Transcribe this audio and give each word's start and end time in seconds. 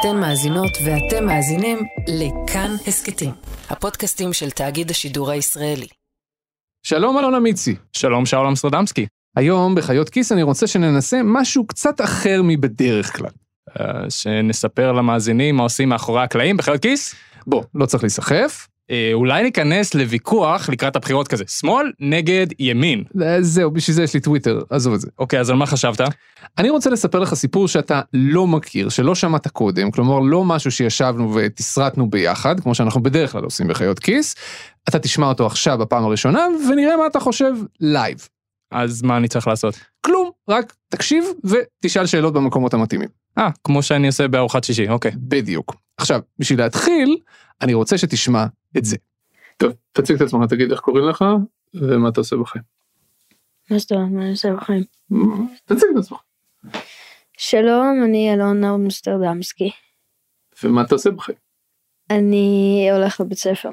אתן 0.00 0.20
מאזינות 0.20 0.70
ואתם 0.84 1.26
מאזינים 1.26 1.78
לכאן 2.08 2.70
הסכתים, 2.86 3.30
הפודקאסטים 3.70 4.32
של 4.32 4.50
תאגיד 4.50 4.90
השידור 4.90 5.30
הישראלי. 5.30 5.86
שלום 6.82 7.18
אלון 7.18 7.34
אמיצי. 7.34 7.74
שלום 7.92 8.26
שאול 8.26 8.46
אמסטרדמסקי. 8.46 9.06
היום 9.36 9.74
בחיות 9.74 10.08
כיס 10.08 10.32
אני 10.32 10.42
רוצה 10.42 10.66
שננסה 10.66 11.20
משהו 11.24 11.66
קצת 11.66 12.00
אחר 12.00 12.40
מבדרך 12.44 13.16
כלל. 13.16 13.30
Uh, 13.70 13.82
שנספר 14.08 14.92
למאזינים 14.92 15.56
מה 15.56 15.62
עושים 15.62 15.88
מאחורי 15.88 16.22
הקלעים 16.22 16.56
בחיות 16.56 16.82
כיס? 16.82 17.14
בוא, 17.46 17.62
לא 17.74 17.86
צריך 17.86 18.02
להיסחף. 18.02 18.68
Uh, 18.88 18.90
אולי 19.12 19.42
ניכנס 19.42 19.94
לוויכוח 19.94 20.68
לקראת 20.68 20.96
הבחירות 20.96 21.28
כזה, 21.28 21.44
שמאל 21.48 21.92
נגד 22.00 22.46
ימין. 22.58 23.04
אה, 23.22 23.42
זהו, 23.42 23.70
בשביל 23.70 23.94
זה 23.94 24.02
יש 24.02 24.14
לי 24.14 24.20
טוויטר, 24.20 24.60
עזוב 24.70 24.94
את 24.94 25.00
זה. 25.00 25.08
אוקיי, 25.18 25.40
אז 25.40 25.50
על 25.50 25.56
מה 25.56 25.66
חשבת? 25.66 26.00
אני 26.58 26.70
רוצה 26.70 26.90
לספר 26.90 27.18
לך 27.18 27.34
סיפור 27.34 27.68
שאתה 27.68 28.00
לא 28.12 28.46
מכיר, 28.46 28.88
שלא 28.88 29.14
שמעת 29.14 29.48
קודם, 29.48 29.90
כלומר 29.90 30.18
לא 30.18 30.44
משהו 30.44 30.70
שישבנו 30.70 31.34
ותסרטנו 31.34 32.10
ביחד, 32.10 32.60
כמו 32.60 32.74
שאנחנו 32.74 33.02
בדרך 33.02 33.32
כלל 33.32 33.44
עושים 33.44 33.68
בחיות 33.68 33.98
כיס. 33.98 34.34
אתה 34.88 34.98
תשמע 34.98 35.26
אותו 35.26 35.46
עכשיו 35.46 35.78
בפעם 35.78 36.04
הראשונה, 36.04 36.46
ונראה 36.70 36.96
מה 36.96 37.06
אתה 37.06 37.20
חושב 37.20 37.52
live. 37.80 38.28
אז 38.70 39.02
מה 39.02 39.16
אני 39.16 39.28
צריך 39.28 39.48
לעשות? 39.48 39.78
כלום, 40.06 40.30
רק 40.48 40.74
תקשיב 40.88 41.24
ותשאל 41.44 42.06
שאלות 42.06 42.34
במקומות 42.34 42.74
המתאימים. 42.74 43.08
אה, 43.38 43.48
כמו 43.64 43.82
שאני 43.82 44.06
עושה 44.06 44.28
בארוחת 44.28 44.64
שישי, 44.64 44.88
אוקיי. 44.88 45.12
בדיוק. 45.16 45.76
עכשיו, 45.98 46.20
בשביל 46.38 46.58
להתחיל, 46.58 47.16
אני 47.62 47.74
רוצה 47.74 47.98
שתשמע 47.98 48.46
את 48.76 48.84
זה. 48.84 48.96
טוב, 49.56 49.72
תציג 49.92 50.16
את 50.16 50.22
עצמך, 50.22 50.48
תגיד 50.48 50.70
איך 50.70 50.80
קוראים 50.80 51.08
לך 51.08 51.24
ומה 51.74 52.08
אתה 52.08 52.20
עושה 52.20 52.36
בחיים. 52.36 52.64
מה 53.70 53.78
זאת 53.78 53.92
אומרת, 53.92 54.10
מה 54.10 54.22
אני 54.22 54.30
עושה 54.30 54.52
בחיים? 54.52 54.84
תציג 55.64 55.88
את 55.92 55.98
עצמך. 55.98 56.18
שלום, 57.38 58.02
אני 58.04 58.34
אלון 58.34 58.64
אמסטרדמסקי. 58.64 59.70
ומה 60.64 60.82
אתה 60.82 60.94
עושה 60.94 61.10
בחיים? 61.10 61.38
אני 62.10 62.88
הולך 62.92 63.20
לבית 63.20 63.38
ספר. 63.38 63.70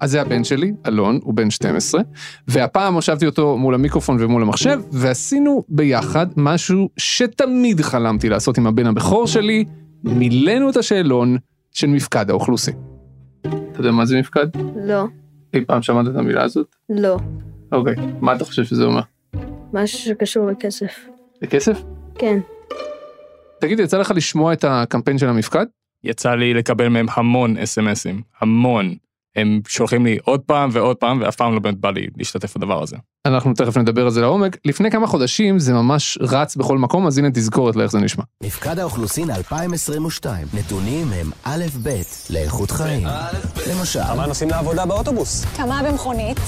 אז 0.00 0.10
זה 0.10 0.20
הבן 0.20 0.44
שלי, 0.44 0.72
אלון, 0.86 1.18
הוא 1.22 1.34
בן 1.34 1.50
12, 1.50 2.00
והפעם 2.48 2.94
הושבתי 2.94 3.26
אותו 3.26 3.56
מול 3.56 3.74
המיקרופון 3.74 4.16
ומול 4.20 4.42
המחשב, 4.42 4.80
ועשינו 4.92 5.64
ביחד 5.68 6.26
משהו 6.36 6.88
שתמיד 6.96 7.80
חלמתי 7.80 8.28
לעשות 8.28 8.58
עם 8.58 8.66
הבן 8.66 8.86
הבכור 8.86 9.26
שלי, 9.26 9.64
מילאנו 10.04 10.70
את 10.70 10.76
השאלון 10.76 11.36
של 11.72 11.86
מפקד 11.86 12.30
האוכלוסין. 12.30 12.87
אתה 13.78 13.86
יודע 13.86 13.96
מה 13.96 14.06
זה 14.06 14.18
מפקד? 14.18 14.46
לא, 14.86 15.04
אי 15.54 15.64
פעם 15.64 15.82
שמעת 15.82 16.06
את 16.06 16.16
המילה 16.16 16.42
הזאת? 16.42 16.76
לא. 16.88 17.16
אוקיי, 17.72 17.94
מה 18.20 18.34
אתה 18.36 18.44
חושב 18.44 18.64
שזה 18.64 18.84
אומר? 18.84 19.00
משהו 19.72 19.98
שקשור 19.98 20.46
לכסף. 20.50 21.08
לכסף? 21.42 21.82
כן. 22.14 22.38
תגיד, 23.60 23.80
יצא 23.80 23.98
לך 23.98 24.12
לשמוע 24.16 24.52
את 24.52 24.64
הקמפיין 24.68 25.18
של 25.18 25.28
המפקד? 25.28 25.66
יצא 26.04 26.34
לי 26.34 26.54
לקבל 26.54 26.88
מהם 26.88 27.06
המון 27.10 27.56
אס.אם.אסים, 27.56 28.22
המון. 28.40 28.94
הם 29.36 29.60
שולחים 29.68 30.06
לי 30.06 30.18
עוד 30.24 30.40
פעם 30.40 30.70
ועוד 30.72 30.96
פעם, 30.96 31.20
ואף 31.20 31.36
פעם 31.36 31.54
לא 31.54 31.60
באמת 31.60 31.78
בא 31.78 31.90
לי 31.90 32.06
להשתתף 32.16 32.56
בדבר 32.56 32.82
הזה. 32.82 32.96
אנחנו 33.26 33.54
תכף 33.54 33.76
נדבר 33.76 34.04
על 34.04 34.10
זה 34.10 34.20
לעומק. 34.20 34.56
לפני 34.64 34.90
כמה 34.90 35.06
חודשים 35.06 35.58
זה 35.58 35.72
ממש 35.72 36.18
רץ 36.20 36.56
בכל 36.56 36.78
מקום, 36.78 37.06
אז 37.06 37.18
הנה 37.18 37.30
תזכורת 37.30 37.76
לאיך 37.76 37.90
זה 37.90 37.98
נשמע. 37.98 38.24
מפקד 38.42 38.78
האוכלוסין 38.78 39.30
2022, 39.30 40.46
נתונים 40.54 41.12
הם 41.12 41.30
א' 41.44 41.64
ב' 41.82 42.00
לאיכות 42.30 42.70
חיים. 42.70 43.06
למשל, 43.70 44.02
כמה 44.02 44.26
נוסעים 44.26 44.50
לעבודה 44.50 44.86
באוטובוס? 44.86 45.44
כמה 45.56 45.82
במכונית, 45.82 46.40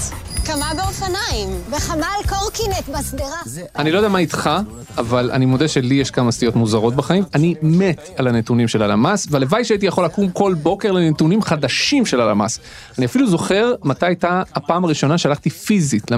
כמה 0.45 0.71
באופניים, 0.77 1.49
וכמה 1.69 2.07
על 2.17 2.23
קורקינט 2.29 2.89
בשדרה. 2.89 3.65
אני 3.75 3.91
לא 3.91 3.97
יודע 3.97 4.09
מה 4.09 4.19
איתך, 4.19 4.49
אבל 4.97 5.31
אני 5.31 5.45
מודה 5.45 5.67
שלי 5.67 5.95
יש 5.95 6.11
כמה 6.11 6.31
סטיות 6.31 6.55
מוזרות 6.55 6.95
בחיים. 6.95 7.23
אני 7.33 7.55
מת 7.61 8.09
על 8.15 8.27
הנתונים 8.27 8.67
של 8.67 8.81
הלמ"ס, 8.83 9.27
והלוואי 9.29 9.65
שהייתי 9.65 9.85
יכול 9.85 10.05
לקום 10.05 10.29
כל 10.29 10.53
בוקר 10.53 10.91
לנתונים 10.91 11.41
חדשים 11.41 12.05
של 12.05 12.21
הלמ"ס. 12.21 12.59
אני 12.97 13.05
אפילו 13.05 13.27
זוכר 13.29 13.73
מתי 13.83 14.05
הייתה 14.05 14.43
הפעם 14.55 14.85
הראשונה 14.85 15.17
שהלכתי 15.17 15.49
פיזית 15.49 16.11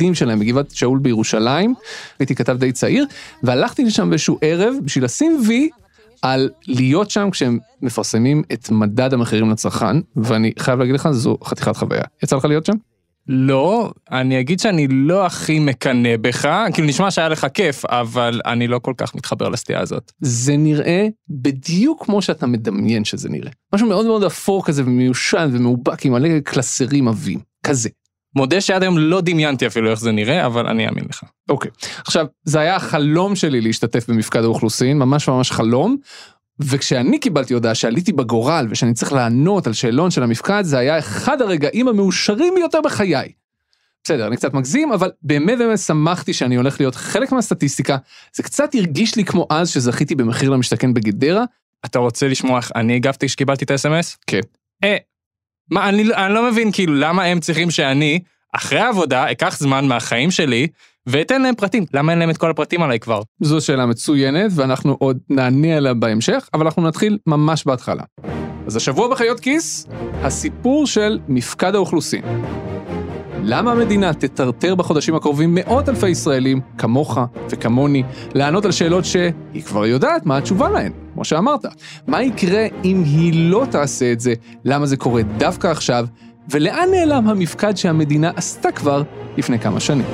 למשרדים 0.00 0.14
שלהם 0.14 0.38
בגבעת 0.38 0.70
שאול 0.70 0.98
בירושלים, 0.98 1.74
הייתי 2.18 2.34
כתב 2.34 2.56
די 2.58 2.72
צעיר, 2.72 3.06
והלכתי 3.42 3.84
לשם 3.84 4.10
באיזשהו 4.10 4.38
ערב 4.40 4.74
בשביל 4.84 5.04
לשים 5.04 5.42
וי 5.46 5.68
על 6.22 6.50
להיות 6.66 7.10
שם 7.10 7.30
כשהם 7.30 7.58
מפרסמים 7.82 8.42
את 8.52 8.70
מדד 8.70 9.14
המחירים 9.14 9.50
לצרכן, 9.50 9.96
ואני 10.16 10.52
חייב 10.58 10.78
להגיד 10.78 10.94
לך, 10.94 11.08
זו 11.10 11.38
חתיכת 11.44 11.76
חוויה. 11.76 12.02
יצא 12.22 12.36
לך 12.36 12.44
להיות 12.44 12.66
שם? 12.66 12.72
לא, 13.28 13.92
אני 14.10 14.40
אגיד 14.40 14.60
שאני 14.60 14.86
לא 14.90 15.26
הכי 15.26 15.58
מקנא 15.58 16.16
בך, 16.20 16.48
כאילו 16.72 16.88
נשמע 16.88 17.10
שהיה 17.10 17.28
לך 17.28 17.46
כיף, 17.54 17.84
אבל 17.84 18.40
אני 18.46 18.68
לא 18.68 18.78
כל 18.78 18.92
כך 18.96 19.14
מתחבר 19.14 19.48
לסטייה 19.48 19.80
הזאת. 19.80 20.12
זה 20.20 20.56
נראה 20.56 21.06
בדיוק 21.30 22.04
כמו 22.04 22.22
שאתה 22.22 22.46
מדמיין 22.46 23.04
שזה 23.04 23.28
נראה. 23.28 23.50
משהו 23.74 23.88
מאוד 23.88 24.06
מאוד 24.06 24.24
אפור 24.24 24.64
כזה 24.66 24.82
ומיושן 24.82 25.50
ומאובק 25.52 26.04
עם 26.04 26.12
מלא 26.12 26.40
קלסרים 26.40 27.08
עבים, 27.08 27.38
כזה. 27.66 27.88
מודה 28.36 28.60
שעד 28.60 28.82
היום 28.82 28.98
לא 28.98 29.20
דמיינתי 29.20 29.66
אפילו 29.66 29.90
איך 29.90 30.00
זה 30.00 30.12
נראה, 30.12 30.46
אבל 30.46 30.66
אני 30.66 30.88
אאמין 30.88 31.04
לך. 31.10 31.22
אוקיי. 31.48 31.70
עכשיו, 32.06 32.26
זה 32.44 32.60
היה 32.60 32.76
החלום 32.76 33.36
שלי 33.36 33.60
להשתתף 33.60 34.08
במפקד 34.08 34.44
האוכלוסין, 34.44 34.98
ממש 34.98 35.28
ממש 35.28 35.50
חלום. 35.50 35.96
וכשאני 36.60 37.18
קיבלתי 37.18 37.54
הודעה 37.54 37.74
שעליתי 37.74 38.12
בגורל 38.12 38.66
ושאני 38.70 38.94
צריך 38.94 39.12
לענות 39.12 39.66
על 39.66 39.72
שאלון 39.72 40.10
של 40.10 40.22
המפקד, 40.22 40.62
זה 40.64 40.78
היה 40.78 40.98
אחד 40.98 41.42
הרגעים 41.42 41.88
המאושרים 41.88 42.54
ביותר 42.54 42.80
בחיי. 42.80 43.32
בסדר, 44.04 44.26
אני 44.26 44.36
קצת 44.36 44.54
מגזים, 44.54 44.92
אבל 44.92 45.10
באמת 45.22 45.58
באמת 45.58 45.78
שמחתי 45.78 46.32
שאני 46.32 46.54
הולך 46.54 46.80
להיות 46.80 46.94
חלק 46.94 47.32
מהסטטיסטיקה. 47.32 47.96
זה 48.34 48.42
קצת 48.42 48.74
הרגיש 48.74 49.16
לי 49.16 49.24
כמו 49.24 49.46
אז 49.50 49.70
שזכיתי 49.70 50.14
במחיר 50.14 50.50
למשתכן 50.50 50.94
בגדרה. 50.94 51.44
אתה 51.84 51.98
רוצה 51.98 52.28
לשמוע 52.28 52.58
איך 52.58 52.72
אני 52.74 52.96
הגבתי 52.96 53.26
כשקיבלתי 53.26 53.64
את 53.64 53.70
ה-SMS? 53.70 54.16
כן. 54.26 54.40
אה, 54.84 54.96
מה, 55.70 55.88
אני, 55.88 56.04
לא- 56.04 56.14
אני 56.16 56.34
לא 56.34 56.50
מבין 56.50 56.72
כאילו 56.72 56.94
למה 56.94 57.24
הם 57.24 57.40
צריכים 57.40 57.70
שאני, 57.70 58.18
אחרי 58.52 58.78
העבודה, 58.78 59.30
אקח 59.30 59.58
זמן 59.58 59.86
מהחיים 59.88 60.30
שלי, 60.30 60.66
ואתן 61.06 61.42
להם 61.42 61.54
פרטים. 61.54 61.84
למה 61.94 62.12
אין 62.12 62.18
להם 62.18 62.30
את 62.30 62.36
כל 62.36 62.50
הפרטים 62.50 62.82
עליי 62.82 63.00
כבר? 63.00 63.22
זו 63.40 63.60
שאלה 63.60 63.86
מצוינת 63.86 64.50
ואנחנו 64.54 64.96
עוד 64.98 65.18
נענה 65.30 65.76
עליה 65.76 65.94
בהמשך, 65.94 66.48
אבל 66.54 66.64
אנחנו 66.64 66.82
נתחיל 66.82 67.18
ממש 67.26 67.66
בהתחלה. 67.66 68.02
אז 68.66 68.76
השבוע 68.76 69.08
בחיות 69.08 69.40
כיס, 69.40 69.86
הסיפור 70.22 70.86
של 70.86 71.18
מפקד 71.28 71.74
האוכלוסין. 71.74 72.22
למה 73.44 73.72
המדינה 73.72 74.14
תטרטר 74.14 74.74
בחודשים 74.74 75.14
הקרובים 75.14 75.54
מאות 75.54 75.88
אלפי 75.88 76.08
ישראלים, 76.08 76.60
כמוך 76.78 77.18
וכמוני, 77.50 78.02
לענות 78.34 78.64
על 78.64 78.72
שאלות 78.72 79.04
שהיא 79.04 79.62
כבר 79.66 79.86
יודעת 79.86 80.26
מה 80.26 80.36
התשובה 80.38 80.68
להן, 80.68 80.92
כמו 81.20 81.24
שאמרת. 81.24 81.66
מה 82.06 82.22
יקרה 82.22 82.66
אם 82.84 83.02
היא 83.06 83.50
לא 83.50 83.66
תעשה 83.70 84.12
את 84.12 84.20
זה, 84.20 84.34
למה 84.64 84.86
זה 84.86 84.96
קורה 84.96 85.22
דווקא 85.22 85.66
עכשיו, 85.66 86.06
ולאן 86.50 86.88
נעלם 86.90 87.28
המפקד 87.28 87.76
שהמדינה 87.76 88.30
עשתה 88.36 88.72
כבר 88.72 89.02
לפני 89.36 89.58
כמה 89.58 89.80
שנים. 89.80 90.06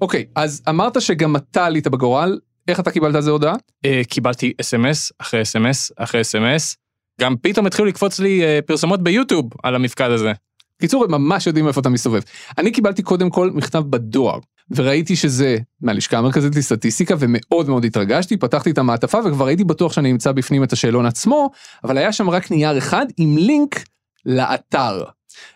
אוקיי, 0.00 0.24
אז 0.34 0.62
אמרת 0.68 1.02
שגם 1.02 1.36
אתה 1.36 1.66
עלית 1.66 1.88
בגורל, 1.88 2.38
איך 2.68 2.80
אתה 2.80 2.90
קיבלת 2.90 3.14
על 3.14 3.22
זה 3.22 3.30
הודעה? 3.30 3.54
אה, 3.84 4.02
קיבלתי 4.08 4.52
אס.אם.אס 4.60 5.12
אחרי 5.18 5.42
אס.אם.אס 5.42 5.92
אחרי 5.96 6.20
אס.אם.אס. 6.20 6.76
גם 7.20 7.34
פתאום 7.42 7.66
התחילו 7.66 7.88
לקפוץ 7.88 8.18
לי 8.18 8.42
אה, 8.44 8.58
פרסומות 8.66 9.02
ביוטיוב 9.02 9.50
על 9.62 9.74
המפקד 9.74 10.10
הזה. 10.10 10.32
קיצור, 10.82 11.04
הם 11.04 11.10
ממש 11.10 11.46
יודעים 11.46 11.68
איפה 11.68 11.80
אתה 11.80 11.88
מסתובב. 11.88 12.20
אני 12.58 12.72
קיבלתי 12.72 13.02
קודם 13.02 13.30
כל 13.30 13.50
מכתב 13.50 13.78
בדואר, 13.78 14.38
וראיתי 14.70 15.16
שזה 15.16 15.56
מהלשכה 15.80 16.18
המרכזית 16.18 16.56
לסטטיסטיקה, 16.56 17.14
ומאוד 17.18 17.68
מאוד 17.68 17.84
התרגשתי, 17.84 18.36
פתחתי 18.36 18.70
את 18.70 18.78
המעטפה 18.78 19.18
וכבר 19.24 19.46
הייתי 19.46 19.64
בטוח 19.64 19.92
שאני 19.92 20.10
אמצא 20.10 20.32
בפנים 20.32 20.64
את 20.64 20.72
השאלון 20.72 21.06
עצמו, 21.06 21.50
אבל 21.84 21.98
היה 21.98 22.12
שם 22.12 22.30
רק 22.30 22.50
נייר 22.50 22.78
אחד 22.78 23.06
עם 23.16 23.36
לינק 23.38 23.84
לאתר. 24.26 25.04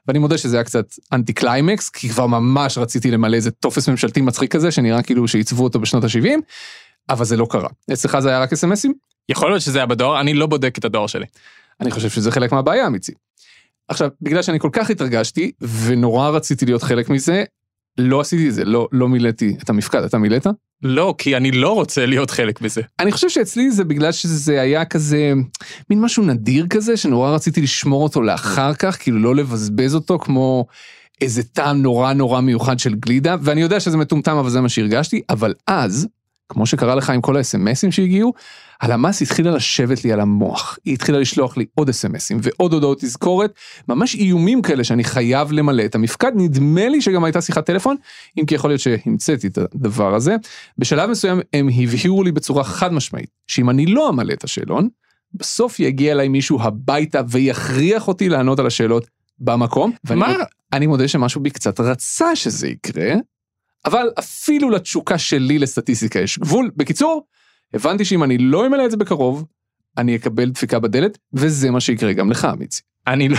ואני 0.09 0.19
מודה 0.19 0.39
שזה 0.39 0.57
היה 0.57 0.65
קצת 0.65 0.95
אנטי 1.13 1.33
קליימקס, 1.33 1.89
כי 1.89 2.09
כבר 2.09 2.27
ממש 2.27 2.79
רציתי 2.79 3.11
למלא 3.11 3.37
איזה 3.37 3.51
טופס 3.51 3.89
ממשלתי 3.89 4.21
מצחיק 4.21 4.53
כזה, 4.53 4.71
שנראה 4.71 5.03
כאילו 5.03 5.29
שעיצבו 5.29 5.65
אותו 5.65 5.81
בשנות 5.81 6.05
ה-70, 6.05 6.29
אבל 7.11 7.25
זה 7.25 7.37
לא 7.37 7.47
קרה. 7.51 7.69
אצלך 7.93 8.19
זה 8.19 8.29
היה 8.29 8.41
רק 8.41 8.53
אס.אם.אסים? 8.53 8.95
יכול 9.29 9.51
להיות 9.51 9.63
שזה 9.63 9.79
היה 9.79 9.87
בדואר, 9.87 10.21
אני 10.21 10.35
לא 10.35 10.47
בודק 10.47 10.79
את 10.79 10.85
הדואר 10.85 11.07
שלי. 11.07 11.27
אני 11.81 11.91
חושב 11.91 12.11
שזה 12.11 12.31
חלק 12.31 12.53
מהבעיה 12.53 12.87
אמיצי. 12.87 13.13
עכשיו, 13.89 14.11
בגלל 14.23 14.43
שאני 14.43 14.59
כל 14.59 14.71
כך 14.73 14.91
התרגשתי, 14.91 15.53
ונורא 15.61 16.29
רציתי 16.29 16.67
להיות 16.67 16.83
חלק 16.83 17.11
מזה, 17.11 17.45
לא 17.99 18.21
עשיתי 18.21 18.49
את 18.49 18.55
זה, 18.55 18.65
לא, 18.65 18.89
לא 18.93 19.09
מילאתי 19.09 19.57
את 19.63 19.71
המפקד, 19.71 20.03
אתה 20.03 20.19
מילאת? 20.19 20.47
לא, 20.83 21.15
כי 21.19 21.37
אני 21.37 21.51
לא 21.51 21.75
רוצה 21.75 22.07
להיות 22.07 22.31
חלק 22.31 22.61
בזה. 22.61 22.83
אני 23.01 23.13
חושב 23.13 23.29
שאצלי 23.29 23.71
זה 23.71 23.85
בגלל 23.85 24.13
שזה 24.13 24.61
היה 24.61 24.85
כזה, 24.85 25.33
מין 25.91 26.01
משהו 26.01 26.23
נדיר 26.23 26.67
כזה, 26.71 26.97
שנורא 26.97 27.31
רציתי 27.31 27.61
לשמור 27.61 28.03
אותו 28.03 28.23
לאחר 28.23 28.75
כך, 28.75 29.03
כאילו 29.03 29.19
לא 29.19 29.35
לבזבז 29.35 29.95
אותו 29.95 30.19
כמו 30.19 30.67
איזה 31.21 31.43
טעם 31.43 31.83
נורא 31.83 32.13
נורא 32.13 32.41
מיוחד 32.41 32.79
של 32.79 32.95
גלידה, 32.95 33.37
ואני 33.41 33.61
יודע 33.61 33.81
שזה 33.81 33.97
מטומטם, 33.97 34.37
אבל 34.37 34.51
זה 34.51 34.61
מה 34.61 34.69
שהרגשתי, 34.69 35.23
אבל 35.31 35.55
אז 35.67 36.09
כמו 36.49 36.67
שקרה 36.67 36.95
לך 36.95 37.11
עם 37.11 37.21
כל 37.21 37.37
האס.אם.אסים 37.37 37.93
שהגיעו, 37.93 38.33
הלמ"ס 38.81 39.23
התחילה 39.23 39.51
לשבת 39.51 40.05
לי 40.05 40.13
על 40.13 40.21
המוח. 40.21 40.79
היא 40.85 40.95
התחילה 40.95 41.19
לשלוח 41.19 41.57
לי 41.57 41.67
עוד 41.75 41.89
אס.אם.אסים 41.89 42.39
ועוד 42.43 42.73
הודעות 42.73 43.01
תזכורת, 43.01 43.55
ממש 43.89 44.15
איומים 44.15 44.63
כאלה 44.63 44.85
שאני 44.85 45.05
חייב 45.05 45.53
למלא 45.53 45.85
את 45.85 45.95
המפקד. 45.95 46.33
נדמה 46.35 46.89
לי 46.89 47.03
שגם 47.03 47.25
הייתה 47.25 47.41
שיחת 47.41 47.67
טלפון, 47.67 47.97
אם 48.41 48.47
כי 48.47 48.55
יכול 48.55 48.71
להיות 48.71 48.81
שהמצאתי 48.81 49.47
את 49.47 49.59
הדבר 49.59 50.15
הזה. 50.15 50.37
בשלב 50.79 51.11
מסוים 51.11 51.41
הם 51.53 51.69
הבהירו 51.69 52.23
לי 52.23 52.33
בצורה 52.33 52.65
חד 52.65 52.93
משמעית, 52.93 53.31
שאם 53.47 53.71
אני 53.71 53.87
לא 53.87 54.09
אמלא 54.09 54.33
את 54.33 54.45
השאלון, 54.45 54.89
בסוף 55.35 55.81
יגיע 55.81 56.13
אליי 56.13 56.29
מישהו 56.29 56.63
הביתה 56.63 57.21
ויכריח 57.29 58.09
אותי 58.09 58.29
לענות 58.29 58.59
על 58.59 58.67
השאלות 58.67 59.07
במקום. 59.39 59.93
מה? 60.11 60.35
אני 60.73 60.87
מודה 60.87 61.09
שמשהו 61.09 61.41
בי 61.41 61.51
קצת 61.51 61.81
רצה 61.81 62.37
שזה 62.37 62.69
יקרה, 62.69 63.15
אבל 63.85 64.11
אפילו 64.19 64.71
לתשוקה 64.71 65.19
שלי 65.19 65.59
לסטטיסטיקה 65.59 66.21
יש 66.21 66.39
גבול. 66.39 66.71
בקיצור, 66.77 67.27
הבנתי 67.77 68.05
שאם 68.05 68.25
אני 68.25 68.39
לא 68.39 68.67
אמלא 68.67 68.85
את 68.85 68.91
זה 68.91 68.97
בקרוב, 68.97 69.45
אני 69.99 70.17
אקבל 70.17 70.51
דפיקה 70.51 70.79
בדלת, 70.79 71.19
וזה 71.33 71.71
מה 71.71 71.81
שיקרה 71.81 72.13
גם 72.13 72.31
לך, 72.31 72.49
מיצי. 72.59 72.83
אני 73.07 73.29
לא, 73.29 73.39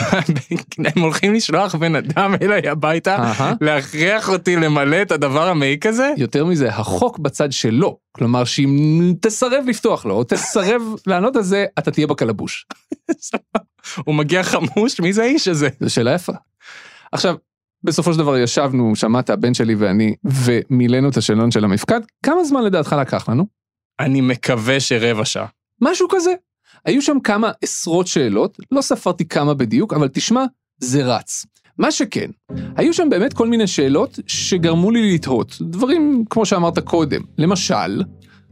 הם 0.96 1.02
הולכים 1.02 1.34
לשלוח 1.34 1.76
בן 1.76 1.96
אדם 1.96 2.36
אליי 2.42 2.70
הביתה. 2.70 3.34
להכריח 3.62 4.30
אותי 4.30 4.56
למלא 4.56 5.02
את 5.02 5.12
הדבר 5.12 5.48
המעיק 5.48 5.86
הזה? 5.86 6.14
יותר 6.18 6.46
מזה, 6.46 6.70
החוק 6.70 7.20
בצד 7.20 7.52
שלו. 7.52 7.98
כלומר, 8.12 8.44
שאם 8.44 9.14
תסרב 9.22 9.64
לפתוח 9.68 10.06
לו, 10.06 10.16
או 10.16 10.24
תסרב 10.24 10.82
לענות 11.08 11.36
על 11.36 11.44
זה, 11.44 11.66
אתה 11.80 11.92
תהיה 11.92 12.08
בקלבוש. 12.08 12.66
הוא 14.06 14.16
מגיע 14.16 14.44
חמוש? 14.44 15.00
מי 15.00 15.14
זה 15.14 15.24
האיש 15.24 15.48
הזה? 15.48 15.70
זו 15.80 15.94
שאלה 15.94 16.14
יפה. 16.14 16.34
עכשיו, 17.12 17.36
בסופו 17.84 18.14
של 18.14 18.20
דבר 18.20 18.38
ישבנו, 18.38 18.96
שמעת, 18.96 19.30
הבן 19.30 19.54
שלי 19.54 19.76
ואני, 19.76 20.16
ומילאנו 20.24 21.10
את 21.10 21.18
השאלון 21.18 21.52
של 21.52 21.64
המפקד. 21.64 22.02
כמה 22.24 22.44
זמן 22.44 22.64
לדעתך 22.64 22.96
לקח 23.00 23.30
לנו? 23.30 23.57
אני 24.00 24.22
מקווה 24.22 24.80
שרבע 24.80 25.26
שעה. 25.26 25.46
משהו 25.82 26.08
כזה. 26.10 26.34
היו 26.86 27.02
שם 27.02 27.18
כמה 27.24 27.52
עשרות 27.62 28.08
שאלות, 28.08 28.58
לא 28.72 28.82
ספרתי 28.82 29.26
כמה 29.26 29.54
בדיוק, 29.54 29.94
אבל 29.94 30.08
תשמע, 30.08 30.46
זה 30.80 31.06
רץ. 31.06 31.46
מה 31.78 31.92
שכן, 31.92 32.30
היו 32.76 32.94
שם 32.94 33.10
באמת 33.10 33.34
כל 33.34 33.48
מיני 33.48 33.68
שאלות 33.68 34.20
שגרמו 34.28 34.92
לי 34.92 35.14
לתהות, 35.14 35.58
דברים 35.62 36.24
כמו 36.30 36.46
שאמרת 36.46 36.80
קודם. 36.80 37.22
למשל, 37.38 38.04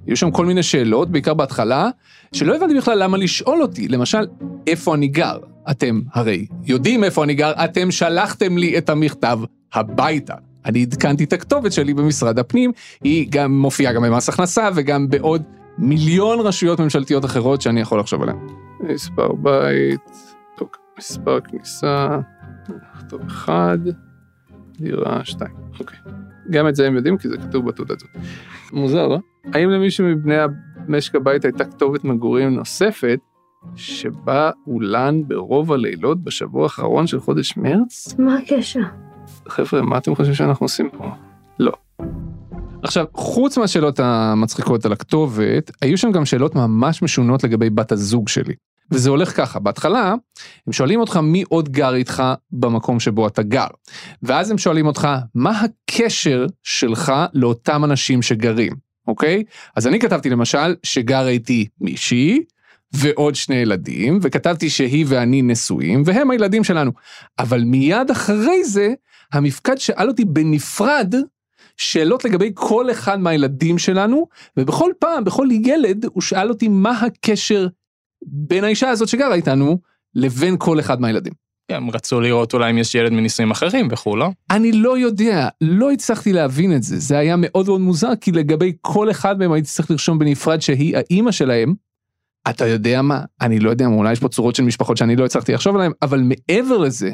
היו 0.08 0.18
שם 0.18 0.32
כל 0.32 0.46
מיני 0.46 0.64
שאלות, 0.64 1.12
בעיקר 1.12 1.34
בהתחלה, 1.34 1.90
שלא 2.34 2.56
הבנתי 2.56 2.74
בכלל 2.74 3.04
למה 3.04 3.18
לשאול 3.18 3.62
אותי. 3.62 3.88
למשל, 3.88 4.28
איפה 4.68 4.96
אני 4.96 5.08
גר? 5.08 5.38
אתם 5.72 6.02
הרי 6.14 6.46
יודעים 6.66 7.04
איפה 7.04 7.24
אני 7.24 7.34
גר, 7.34 7.52
אתם 7.64 7.92
שלחתם 7.92 8.58
לי 8.58 8.78
את 8.78 8.90
המכתב 8.90 9.40
הביתה. 9.74 10.36
אני 10.66 10.84
עדכנתי 10.84 11.24
את 11.24 11.34
הכתובת 11.34 11.72
שלי 11.72 11.94
במשרד 11.94 12.40
הפנים, 12.40 12.72
היא 13.04 13.28
גם 13.30 13.52
מופיעה 13.60 13.94
גם 13.94 14.04
במס 14.04 14.30
הכנסה 14.30 14.70
וגם 14.76 15.10
בעוד 15.10 15.44
מיליון 15.78 16.40
רשויות 16.40 16.80
ממשלתיות 16.80 17.26
אחרות 17.26 17.62
שאני 17.62 17.82
יכול 17.82 18.00
לחשוב 18.00 18.22
עליהן. 18.22 18.38
מספר 18.80 19.34
בית, 19.34 20.02
מספר 21.00 21.40
כניסה, 21.40 22.20
כתוב 23.00 23.22
אחד, 23.28 23.78
דירה 24.80 25.26
שתיים, 25.26 25.56
אוקיי. 25.80 26.00
גם 26.50 26.68
את 26.68 26.76
זה 26.76 26.88
הם 26.88 26.96
יודעים 26.96 27.18
כי 27.18 27.28
זה 27.28 27.38
כתוב 27.38 27.66
בתעודת 27.66 28.00
זאת. 28.00 28.10
מוזר, 28.74 29.08
לא? 29.08 29.20
האם 29.54 29.70
למישהו 29.70 30.06
מבני 30.06 30.36
משק 30.88 31.16
הבית 31.16 31.46
הייתה 31.46 31.66
כתובת 31.66 32.04
מגורים 32.04 32.50
נוספת 32.56 33.20
שבה 33.76 34.52
אולן 34.68 35.22
ברוב 35.28 35.74
הלילות 35.74 36.24
בשבוע 36.24 36.64
האחרון 36.64 37.08
של 37.08 37.20
חודש 37.20 37.58
מרץ? 37.58 38.16
מה 38.20 38.38
הקשר? 38.38 38.82
חבר'ה, 39.50 39.82
מה 39.82 39.98
אתם 39.98 40.16
חושבים 40.16 40.36
שאנחנו 40.36 40.64
עושים 40.64 40.90
פה? 40.98 41.12
לא. 41.60 41.72
עכשיו, 42.84 43.06
חוץ 43.14 43.58
מהשאלות 43.58 44.00
המצחיקות 44.00 44.86
על 44.86 44.92
הכתובת, 44.92 45.72
היו 45.82 45.98
שם 45.98 46.12
גם 46.12 46.26
שאלות 46.26 46.56
ממש 46.56 47.02
משונות 47.02 47.44
לגבי 47.44 47.70
בת 47.70 47.92
הזוג 47.92 48.28
שלי. 48.28 48.54
וזה 48.92 49.10
הולך 49.10 49.38
ככה, 49.38 49.60
בהתחלה, 49.60 50.14
הם 50.68 50.74
שואלים 50.74 51.00
אותך 51.00 51.18
מי 51.18 51.44
עוד 51.50 51.70
גר 51.70 51.96
איתך 51.96 52.24
במקום 52.52 53.00
שבו 53.00 53.28
אתה 53.28 53.44
גר. 53.44 53.68
ואז 54.24 54.52
הם 54.52 54.58
שואלים 54.58 54.88
אותך, 54.88 55.08
מה 55.36 55.62
הקשר 55.62 56.46
שלך 56.64 57.14
לאותם 57.34 57.84
אנשים 57.84 58.22
שגרים, 58.22 58.74
אוקיי? 59.08 59.44
אז 59.76 59.88
אני 59.88 60.00
כתבתי 60.00 60.30
למשל, 60.30 60.76
שגר 60.84 61.28
איתי 61.28 61.68
מישהי, 61.82 62.44
ועוד 62.94 63.36
שני 63.36 63.56
ילדים, 63.56 64.20
וכתבתי 64.22 64.70
שהיא 64.70 65.06
ואני 65.08 65.42
נשואים, 65.42 66.04
והם 66.06 66.32
הילדים 66.32 66.64
שלנו. 66.64 66.92
אבל 67.40 67.64
מיד 67.64 68.12
אחרי 68.12 68.64
זה, 68.64 68.94
המפקד 69.36 69.78
שאל 69.78 70.08
אותי 70.08 70.26
בנפרד, 70.26 71.16
שאלות 71.78 72.26
לגבי 72.26 72.52
כל 72.54 72.92
אחד 72.92 73.20
מהילדים 73.20 73.78
שלנו, 73.78 74.28
ובכל 74.58 74.92
פעם, 75.00 75.24
בכל 75.24 75.48
ילד, 75.52 76.06
הוא 76.06 76.22
שאל 76.22 76.50
אותי 76.50 76.68
מה 76.68 77.00
הקשר 77.00 77.68
בין 78.26 78.64
האישה 78.64 78.90
הזאת 78.90 79.08
שגרה 79.08 79.34
איתנו, 79.34 79.78
לבין 80.16 80.56
כל 80.60 80.80
אחד 80.80 81.02
מהילדים. 81.02 81.34
הם 81.70 81.90
רצו 81.90 82.22
לראות 82.22 82.54
אולי 82.54 82.72
אם 82.72 82.78
יש 82.78 82.96
ילד 82.96 83.12
מנישואים 83.12 83.52
אחרים 83.52 83.88
וכו', 83.92 84.16
לא? 84.16 84.30
אני 84.52 84.72
לא 84.72 84.98
יודע, 84.98 85.48
לא 85.62 85.92
הצלחתי 85.92 86.34
להבין 86.34 86.76
את 86.76 86.84
זה, 86.84 87.00
זה 87.00 87.18
היה 87.18 87.36
מאוד 87.38 87.68
מאוד 87.68 87.82
מוזר, 87.82 88.16
כי 88.22 88.32
לגבי 88.32 88.74
כל 88.82 89.12
אחד 89.12 89.40
מהם 89.40 89.52
הייתי 89.52 89.68
צריך 89.68 89.92
לרשום 89.92 90.20
בנפרד 90.20 90.62
שהיא 90.62 90.98
האימא 90.98 91.32
שלהם. 91.32 91.74
אתה 92.50 92.68
יודע 92.68 93.02
מה, 93.02 93.22
אני 93.42 93.60
לא 93.60 93.70
יודע 93.70 93.88
מה, 93.88 93.96
אולי 93.96 94.12
יש 94.12 94.20
פה 94.20 94.30
צורות 94.30 94.56
של 94.56 94.64
משפחות 94.64 94.98
שאני 94.98 95.16
לא 95.16 95.26
הצלחתי 95.26 95.54
לחשוב 95.54 95.76
עליהן, 95.76 95.92
אבל 96.02 96.22
מעבר 96.24 96.78
לזה, 96.78 97.12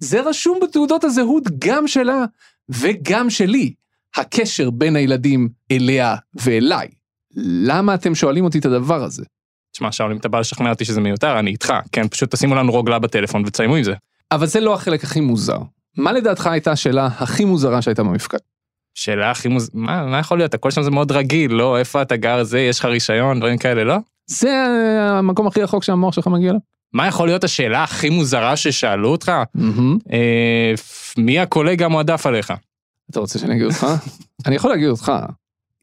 זה 0.00 0.20
רשום 0.20 0.58
בתעודות 0.62 1.04
הזהות 1.04 1.44
גם 1.58 1.88
שלה 1.88 2.24
וגם 2.68 3.30
שלי, 3.30 3.72
הקשר 4.16 4.70
בין 4.70 4.96
הילדים 4.96 5.48
אליה 5.70 6.16
ואליי. 6.34 6.88
למה 7.36 7.94
אתם 7.94 8.14
שואלים 8.14 8.44
אותי 8.44 8.58
את 8.58 8.64
הדבר 8.64 9.04
הזה? 9.04 9.24
תשמע, 9.72 9.92
שאול, 9.92 10.12
אם 10.12 10.16
אתה 10.16 10.28
בא 10.28 10.40
לשכנע 10.40 10.70
אותי 10.70 10.84
שזה 10.84 11.00
מיותר, 11.00 11.38
אני 11.38 11.50
איתך, 11.50 11.74
כן? 11.92 12.08
פשוט 12.08 12.34
תשימו 12.34 12.54
לנו 12.54 12.72
רוגלה 12.72 12.98
בטלפון 12.98 13.42
ותסיימו 13.46 13.76
עם 13.76 13.84
זה. 13.84 13.94
אבל 14.32 14.46
זה 14.46 14.60
לא 14.60 14.74
החלק 14.74 15.04
הכי 15.04 15.20
מוזר. 15.20 15.58
מה 15.96 16.12
לדעתך 16.12 16.46
הייתה 16.46 16.72
השאלה 16.72 17.06
הכי 17.06 17.44
מוזרה 17.44 17.82
שהייתה 17.82 18.02
במפקד? 18.02 18.38
שאלה 18.94 19.30
הכי 19.30 19.48
מוז... 19.48 19.70
מה, 19.74 20.06
מה 20.06 20.18
יכול 20.18 20.38
להיות? 20.38 20.54
הכל 20.54 20.70
שם 20.70 20.82
זה 20.82 20.90
מאוד 20.90 21.12
רגיל, 21.12 21.52
לא? 21.52 21.78
איפה 21.78 22.02
אתה 22.02 22.16
גר 22.16 22.42
זה, 22.42 22.60
יש 22.60 22.78
לך 22.78 22.84
רישיון, 22.84 23.38
דברים 23.38 23.58
כאלה, 23.58 23.84
לא? 23.84 23.96
זה 24.26 24.64
המקום 25.00 25.46
הכי 25.46 25.62
רחוק 25.62 25.84
שהמוח 25.84 26.14
שלך 26.14 26.26
מגיע 26.26 26.50
אליו? 26.50 26.60
מה 26.92 27.06
יכול 27.06 27.28
להיות 27.28 27.44
השאלה 27.44 27.84
הכי 27.84 28.10
מוזרה 28.10 28.56
ששאלו 28.56 29.08
אותך? 29.08 29.32
אה, 30.12 30.72
מי 31.18 31.38
הקולגה 31.38 31.84
המועדף 31.84 32.26
עליך? 32.26 32.52
אתה 33.10 33.20
רוצה 33.20 33.38
שאני 33.38 33.54
אגיד 33.54 33.66
אותך? 33.66 33.86
אני 34.46 34.56
יכול 34.56 34.70
להגיד 34.70 34.88
אותך. 34.88 35.12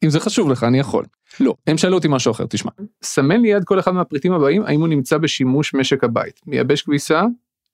אם 0.04 0.10
זה 0.10 0.20
חשוב 0.20 0.50
לך, 0.50 0.64
אני 0.64 0.78
יכול. 0.78 1.04
לא, 1.40 1.54
הם 1.66 1.78
שאלו 1.78 1.96
אותי 1.96 2.08
משהו 2.10 2.32
אחר, 2.32 2.46
תשמע. 2.48 2.70
סמן 3.02 3.40
ליד 3.40 3.64
כל 3.64 3.78
אחד 3.78 3.92
מהפריטים 3.92 4.32
הבאים, 4.32 4.62
האם 4.62 4.80
הוא 4.80 4.88
נמצא 4.88 5.18
בשימוש 5.18 5.74
משק 5.74 6.04
הבית. 6.04 6.40
מייבש 6.46 6.82
כביסה? 6.82 7.22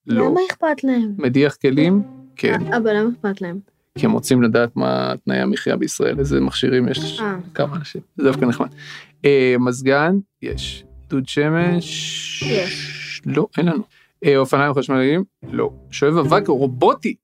לא. 0.06 0.26
למה 0.26 0.40
אכפת 0.50 0.84
להם? 0.84 1.14
מדיח 1.18 1.54
כלים? 1.54 2.02
כן. 2.36 2.72
אבל 2.76 2.96
למה 2.96 3.10
אכפת 3.10 3.40
להם? 3.40 3.58
כי 3.98 4.06
הם 4.06 4.12
רוצים 4.12 4.42
לדעת 4.42 4.76
מה 4.76 5.12
תנאי 5.24 5.38
המחיה 5.38 5.76
בישראל, 5.76 6.18
איזה 6.18 6.40
מכשירים 6.40 6.88
יש 6.88 7.20
אה. 7.20 7.36
כמה 7.54 7.76
אנשים. 7.76 8.00
זה 8.16 8.24
דווקא 8.24 8.44
נחמד. 8.44 8.68
אה, 9.24 9.54
מזגן? 9.58 10.18
יש. 10.42 10.84
דוד 11.08 11.28
שמש? 11.28 12.42
יש. 12.42 13.03
לא, 13.26 13.46
אין 13.58 13.66
לנו. 13.66 13.82
אה, 14.24 14.36
אופניים 14.36 14.74
חשמליים? 14.74 15.24
לא. 15.52 15.70
שואב 15.90 16.16
אבק 16.16 16.48
רובוטי? 16.48 17.14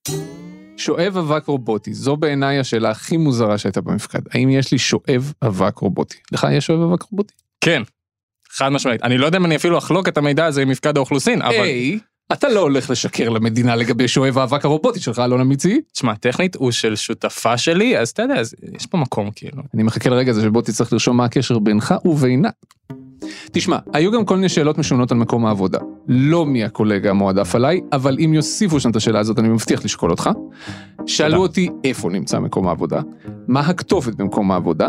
שואב 0.76 1.16
אבק 1.16 1.47
רובוטי, 1.47 1.95
זו 1.95 2.16
בעיניי 2.16 2.59
השאלה 2.59 2.90
הכי 2.90 3.16
מוזרה 3.16 3.59
שהייתה 3.59 3.80
במפקד. 3.80 4.21
האם 4.30 4.50
יש 4.50 4.73
לי 4.73 4.78
שואב 4.78 5.33
אבק 5.42 5.78
רובוטי? 5.78 6.16
לך 6.33 6.47
יש 6.52 6.66
שואב 6.66 6.80
אבק 6.80 7.02
רובוטי? 7.02 7.35
כן, 7.61 7.83
חד 8.50 8.69
משמעית. 8.69 9.02
אני 9.02 9.19
לא 9.19 9.26
יודע 9.26 9.38
אם 9.38 9.45
אני 9.45 9.57
אפילו 9.57 9.78
אחלוק 9.78 10.09
את 10.09 10.19
המידע 10.19 10.47
הזה 10.47 10.62
עם 10.62 10.69
מפקד 10.69 10.97
האוכלוסין, 10.97 11.42
אבל... 11.42 11.52
היי, 11.52 11.99
אתה 12.33 12.49
לא 12.49 12.61
הולך 12.61 12.90
לשקר 12.90 13.28
למדינה 13.28 13.76
לגבי 13.76 14.09
שואב 14.09 14.38
האבק 14.38 14.64
הרובוטי 14.64 15.00
שלך, 15.00 15.19
אלון 15.19 15.40
אמיצי? 15.40 15.80
תשמע, 15.92 16.14
טכנית 16.14 16.57
הוא 16.57 16.71
של 16.71 16.97
שותפה 16.97 17.59
שלי, 17.59 17.99
אז 17.99 18.09
אתה 18.09 18.23
יודע, 18.23 18.40
יש 18.76 18.87
פה 18.87 18.99
מקום 18.99 19.30
כאילו. 19.35 19.62
אני 19.75 19.83
מחכה 19.83 20.11
לרגע 20.11 20.30
הזה 20.30 20.42
שבו 20.42 20.62
תצטרך 20.62 20.92
לרשום 20.92 21.16
מה 21.16 21.25
הקשר 21.25 21.59
בינך 21.59 21.95
ובינה. 22.04 22.49
תשמע, 23.53 23.79
היו 23.93 24.13
גם 24.13 24.25
כל 24.25 24.37
מיני 24.37 24.49
שאלות 24.49 24.79
משונות 24.79 25.13
על 25.13 25.19
מקום 25.19 25.47
העבודה. 25.47 25.79
לא 26.09 26.47
מי 26.47 26.65
הקולגה 26.65 27.11
המועדף 27.11 27.55
עליי, 27.55 27.81
אבל 27.93 28.17
אם 28.25 28.35
יוסיפו 28.35 28.81
שם 28.81 28.91
את 28.91 28.97
השאלה 28.97 29.19
הזאת, 29.19 29.39
אני 29.39 29.49
מבטיח 29.49 29.85
לשקול 29.85 30.11
אותך. 30.11 30.31
שאלו 31.07 31.31
תודה. 31.31 31.43
אותי 31.43 31.69
איפה 31.85 32.11
נמצא 32.11 32.39
מקום 32.39 32.69
העבודה, 32.69 33.01
מה 33.49 33.61
הכתובת 33.61 34.15
במקום 34.15 34.51
העבודה, 34.51 34.89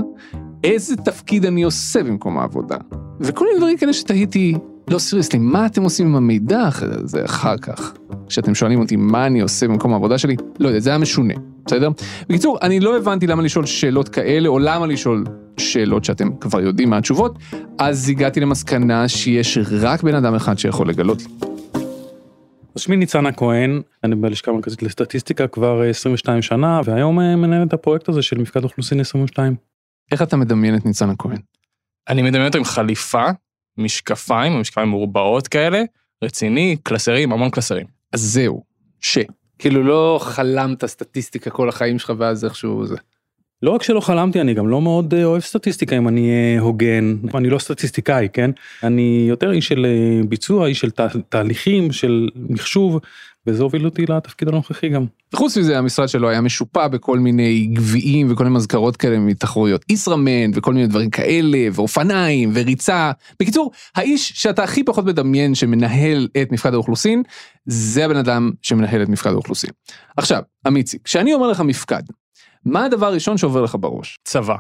איזה 0.64 0.96
תפקיד 0.96 1.46
אני 1.46 1.64
עושה 1.64 2.04
במקום 2.04 2.38
העבודה, 2.38 2.78
וכל 3.20 3.46
מיני 3.46 3.58
דברים 3.58 3.78
כאלה 3.78 3.94
שתהיתי, 3.94 4.56
לא 4.90 5.00
סיריוסלי, 5.00 5.40
מה 5.40 5.66
אתם 5.66 5.84
עושים 5.84 6.08
עם 6.08 6.16
המידע 6.16 6.70
הזה 6.82 7.26
אחר 7.26 7.58
כך? 7.58 7.94
כשאתם 8.28 8.56
שואלים 8.56 8.80
אותי 8.80 8.96
מה 8.96 9.26
אני 9.26 9.42
עושה 9.42 9.68
במקום 9.68 9.94
העבודה 9.94 10.18
שלי, 10.18 10.36
לא 10.60 10.68
יודע, 10.68 10.80
זה 10.80 10.90
היה 10.90 11.00
משונה, 11.00 11.34
בסדר? 11.66 11.90
בקיצור, 12.30 12.58
אני 12.62 12.80
לא 12.80 12.98
הבנתי 12.98 13.28
למה 13.28 13.44
לשאול 13.44 13.66
שאלות 13.66 14.10
כאלה, 14.10 14.50
או 14.50 14.60
למה 14.60 14.88
לשאול 14.88 15.24
שאלות 15.58 16.06
שאתם 16.06 16.30
כבר 16.42 16.62
יודעים 16.62 16.90
מה 16.90 16.98
התשובות, 16.98 17.40
אז 17.78 18.10
הגעתי 18.10 18.40
למסקנה 18.40 19.08
שיש 19.08 19.58
רק 19.82 20.04
בן 20.04 20.16
אדם 20.16 20.36
אחד 20.36 20.60
שיכול 20.60 20.90
לגלות 20.90 21.22
לי. 21.22 21.28
אז 22.76 22.82
שמי 22.82 22.98
ניצן 22.98 23.26
הכהן, 23.26 23.82
אני 24.04 24.16
בלשכה 24.16 24.52
המרכזית 24.52 24.84
לסטטיסטיקה 24.84 25.48
כבר 25.48 25.84
אה, 25.84 25.90
22 25.90 26.42
שנה, 26.42 26.82
והיום 26.86 27.20
אה, 27.20 27.36
מנהל 27.36 27.68
את 27.68 27.74
הפרויקט 27.74 28.10
הזה 28.10 28.22
של 28.22 28.38
מפקד 28.38 28.64
אוכלוסין 28.64 29.00
22. 29.00 29.56
איך 30.12 30.22
אתה 30.22 30.38
מדמיין 30.38 30.76
את 30.76 30.86
ניצן 30.86 31.10
הכהן? 31.10 31.38
אני 32.10 32.22
מדמיין 32.22 32.48
אותו 32.48 32.58
עם 32.58 32.64
חליפה, 32.64 33.26
משקפיים, 33.78 34.60
משקפיים 34.60 34.88
מורבעות 34.88 35.48
כאלה, 35.48 35.84
רציני, 36.24 36.78
קלסרים, 36.84 37.32
המון 37.32 37.50
קלסרים. 37.50 37.88
אז 38.14 38.22
זהו, 38.22 38.64
ש. 39.00 39.18
כאילו 39.62 39.84
לא 39.84 40.20
חלמת 40.22 40.86
סטטיסטיקה 40.86 41.50
כל 41.50 41.70
החיים 41.70 42.00
שלך 42.00 42.14
ואז 42.18 42.46
איכשהו 42.46 42.86
זה. 42.86 42.96
לא 43.64 43.72
רק 43.72 43.84
שלא 43.84 44.00
חלמתי, 44.00 44.42
אני 44.42 44.54
גם 44.54 44.68
לא 44.68 44.82
מאוד 44.82 45.14
אה, 45.14 45.24
אוהב 45.24 45.42
סטטיסטיקה 45.42 45.98
אם 45.98 46.08
אני 46.08 46.30
אהיה 46.30 46.62
הוגן. 46.62 47.16
אני 47.36 47.50
לא 47.50 47.60
סטטיסטיקאי, 47.60 48.28
כן? 48.34 48.52
אני 48.84 49.26
יותר 49.30 49.52
איש 49.52 49.68
של 49.68 49.86
אה, 49.86 50.22
ביצוע, 50.28 50.68
איש 50.68 50.80
של 50.80 50.92
תה- 50.92 51.08
תהליכים, 51.30 51.92
של 51.92 52.30
מחשוב, 52.50 53.00
וזה 53.48 53.64
הוביל 53.64 53.86
אותי 53.86 54.06
לתפקיד 54.06 54.48
הנוכחי 54.48 54.90
גם. 54.90 55.06
וחוץ 55.34 55.58
מזה 55.58 55.78
המשרד 55.78 56.08
שלו 56.08 56.30
היה 56.30 56.42
משופע 56.42 56.88
בכל 56.88 57.20
מיני 57.20 57.68
גביעים 57.74 58.32
וכל 58.32 58.44
מיני 58.44 58.56
מזכרות 58.56 58.98
כאלה 58.98 59.20
מתחרויות 59.20 59.86
ישראמן 59.90 60.52
וכל 60.54 60.74
מיני 60.74 60.88
דברים 60.88 61.10
כאלה 61.10 61.58
ואופניים 61.74 62.52
וריצה. 62.54 63.12
בקיצור 63.40 63.72
האיש 63.96 64.32
שאתה 64.36 64.64
הכי 64.64 64.84
פחות 64.84 65.06
מדמיין 65.06 65.56
שמנהל 65.56 66.28
את 66.42 66.52
מפקד 66.52 66.74
האוכלוסין 66.74 67.24
זה 67.66 68.06
הבן 68.06 68.18
אדם 68.18 68.52
שמנהל 68.62 69.04
את 69.04 69.10
מפקד 69.10 69.32
האוכלוסין. 69.32 69.72
עכשיו 70.18 70.42
אמיצי 70.68 70.98
כשאני 71.04 71.34
אומר 71.34 71.48
לך 71.48 71.62
מפקד 71.62 72.04
מה 72.66 72.86
הדבר 72.86 73.06
הראשון 73.06 73.38
שעובר 73.38 73.62
לך 73.62 73.78
בראש? 73.80 74.20
צבא. 74.24 74.56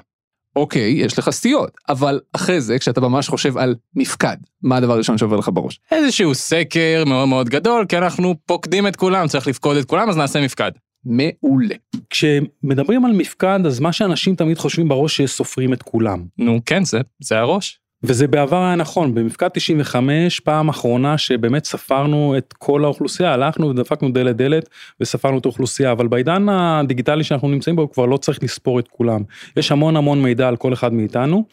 אוקיי 0.55 0.91
יש 0.91 1.19
לך 1.19 1.29
סטיות 1.29 1.71
אבל 1.89 2.19
אחרי 2.33 2.61
זה 2.61 2.79
כשאתה 2.79 3.01
ממש 3.01 3.29
חושב 3.29 3.57
על 3.57 3.75
מפקד 3.95 4.37
מה 4.63 4.77
הדבר 4.77 4.93
הראשון 4.93 5.17
שעובר 5.17 5.35
לך 5.35 5.49
בראש? 5.53 5.79
איזשהו 5.91 6.35
סקר 6.35 7.03
מאוד 7.05 7.27
מאוד 7.27 7.49
גדול, 7.49 7.85
כי 7.85 7.97
אנחנו 7.97 8.35
פוקדים 8.45 8.87
את 8.87 8.95
כולם, 8.95 9.27
צריך 9.27 9.47
לפקוד 9.47 9.77
את 9.77 9.85
כולם, 9.85 10.09
אז 10.09 10.17
נעשה 10.17 10.41
מפקד. 10.41 10.71
מעולה. 11.05 11.75
כשמדברים 12.09 13.05
על 13.05 13.11
מפקד, 13.11 13.59
אז 13.65 13.79
מה 13.79 13.93
שאנשים 13.93 14.35
תמיד 14.35 14.57
חושבים 14.57 14.87
בראש 14.87 15.17
שסופרים 15.17 15.73
את 15.73 15.83
כולם. 15.83 16.25
נו, 16.37 16.59
כן, 16.65 16.83
זה, 16.83 16.99
זה 17.19 17.39
הראש. 17.39 17.80
וזה 18.03 18.27
בעבר 18.27 18.63
היה 18.63 18.75
נכון, 18.75 19.15
במפקד 19.15 19.47
95 19.47 20.39
פעם 20.39 20.69
אחרונה 20.69 21.17
שבאמת 21.17 21.65
ספרנו 21.65 22.37
את 22.37 22.53
כל 22.57 22.83
האוכלוסייה, 22.83 23.33
הלכנו 23.33 23.69
ודפקנו 23.69 24.11
דלת 24.11 24.35
דלת 24.35 24.69
וספרנו 24.99 25.37
את 25.37 25.45
האוכלוסייה, 25.45 25.91
אבל 25.91 26.07
בעידן 26.07 26.49
הדיגיטלי 26.49 27.23
שאנחנו 27.23 27.49
נמצאים 27.49 27.75
בו 27.75 27.91
כבר 27.91 28.05
לא 28.05 28.17
צריך 28.17 28.43
לספור 28.43 28.79
את 28.79 28.87
כולם. 28.87 29.21
יש 29.57 29.71
המון 29.71 29.95
המון 29.97 30.21
מידע 30.23 30.47
על 30.47 30.55
כל 30.57 30.73
אחד 30.73 30.93
מאיתנו, 30.93 31.45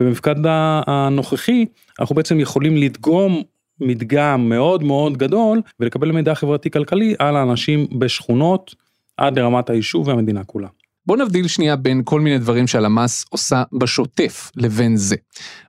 ובמפקד 0.00 0.46
ה- 0.46 0.82
הנוכחי 0.86 1.64
אנחנו 2.00 2.14
בעצם 2.14 2.40
יכולים 2.40 2.76
לדגום 2.76 3.42
מדגם 3.80 4.48
מאוד 4.48 4.84
מאוד 4.84 5.16
גדול 5.16 5.62
ולקבל 5.80 6.12
מידע 6.12 6.34
חברתי 6.34 6.70
כלכלי 6.70 7.14
על 7.18 7.36
האנשים 7.36 7.86
בשכונות 7.98 8.74
עד 9.16 9.38
לרמת 9.38 9.70
היישוב 9.70 10.08
והמדינה 10.08 10.44
כולה. 10.44 10.68
בוא 11.06 11.16
נבדיל 11.16 11.48
שנייה 11.48 11.76
בין 11.76 12.02
כל 12.04 12.20
מיני 12.20 12.38
דברים 12.38 12.66
שהלמ"ס 12.66 13.24
עושה 13.30 13.62
בשוטף 13.72 14.50
לבין 14.56 14.96
זה. 14.96 15.16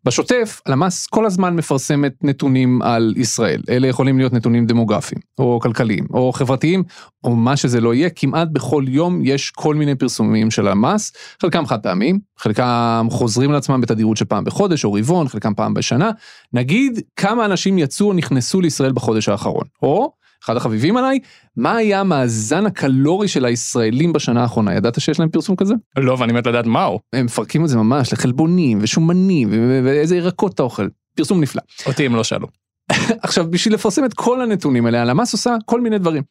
בשוטף 0.04 0.62
הלמ"ס 0.66 1.08
כל 1.08 1.26
הזמן 1.26 1.56
מפרסמת 1.56 2.14
נתונים 2.24 2.82
על 2.82 3.14
ישראל. 3.18 3.62
אלה 3.70 3.88
יכולים 3.88 4.18
להיות 4.18 4.34
נתונים 4.34 4.66
דמוגרפיים 4.66 5.22
או 5.40 5.60
כלכליים 5.62 6.08
או 6.14 6.32
חברתיים 6.32 6.84
או 7.24 7.36
מה 7.36 7.58
שזה 7.58 7.82
לא 7.82 7.94
יהיה. 7.94 8.10
כמעט 8.10 8.48
בכל 8.52 8.84
יום 8.88 9.22
יש 9.26 9.52
כל 9.52 9.76
מיני 9.76 9.96
פרסומים 9.96 10.52
של 10.52 10.68
הלמ"ס. 10.68 11.12
חלקם 11.42 11.66
חד 11.66 11.80
פעמים 11.80 12.20
חלקם 12.40 13.08
חוזרים 13.12 13.52
לעצמם 13.52 13.82
בתדירות 13.82 14.18
של 14.18 14.26
פעם 14.26 14.44
בחודש 14.44 14.86
או 14.86 14.94
רבעון 14.94 15.28
חלקם 15.28 15.54
פעם 15.54 15.74
בשנה. 15.74 16.12
נגיד 16.54 17.00
כמה 17.16 17.46
אנשים 17.46 17.78
יצאו 17.78 18.08
או 18.08 18.14
נכנסו 18.14 18.62
לישראל 18.62 18.92
בחודש 18.92 19.30
האחרון 19.30 19.64
או 19.82 20.12
אחד 20.44 20.58
החביבים 20.58 20.98
עליי, 20.98 21.20
מה 21.58 21.76
היה 21.76 22.00
המאזן 22.00 22.66
הקלורי 22.66 23.28
של 23.28 23.46
הישראלים 23.46 24.14
בשנה 24.14 24.42
האחרונה? 24.42 24.76
ידעת 24.76 25.02
שיש 25.02 25.20
להם 25.20 25.30
פרסום 25.30 25.56
כזה? 25.56 25.74
לא, 25.98 26.16
ואני 26.20 26.34
מת 26.34 26.48
לדעת 26.48 26.66
מהו. 26.66 27.00
הם 27.14 27.26
מפרקים 27.26 27.64
את 27.64 27.70
זה 27.70 27.78
ממש 27.78 28.14
לחלבונים 28.14 28.80
ושומנים 28.82 29.50
ואיזה 29.86 30.16
ירקות 30.16 30.54
אתה 30.54 30.64
אוכל. 30.64 30.88
פרסום 31.16 31.42
נפלא. 31.42 31.62
אותי 31.86 32.06
הם 32.06 32.16
לא 32.16 32.24
שאלו. 32.24 32.48
עכשיו 33.24 33.52
בשביל 33.52 33.74
לפרסם 33.74 34.06
את 34.06 34.14
כל 34.14 34.42
הנתונים 34.42 34.86
האלה 34.86 35.02
הלמ"ס 35.02 35.34
עושה 35.34 35.56
כל 35.66 35.82
מיני 35.82 36.00
דברים. 36.00 36.24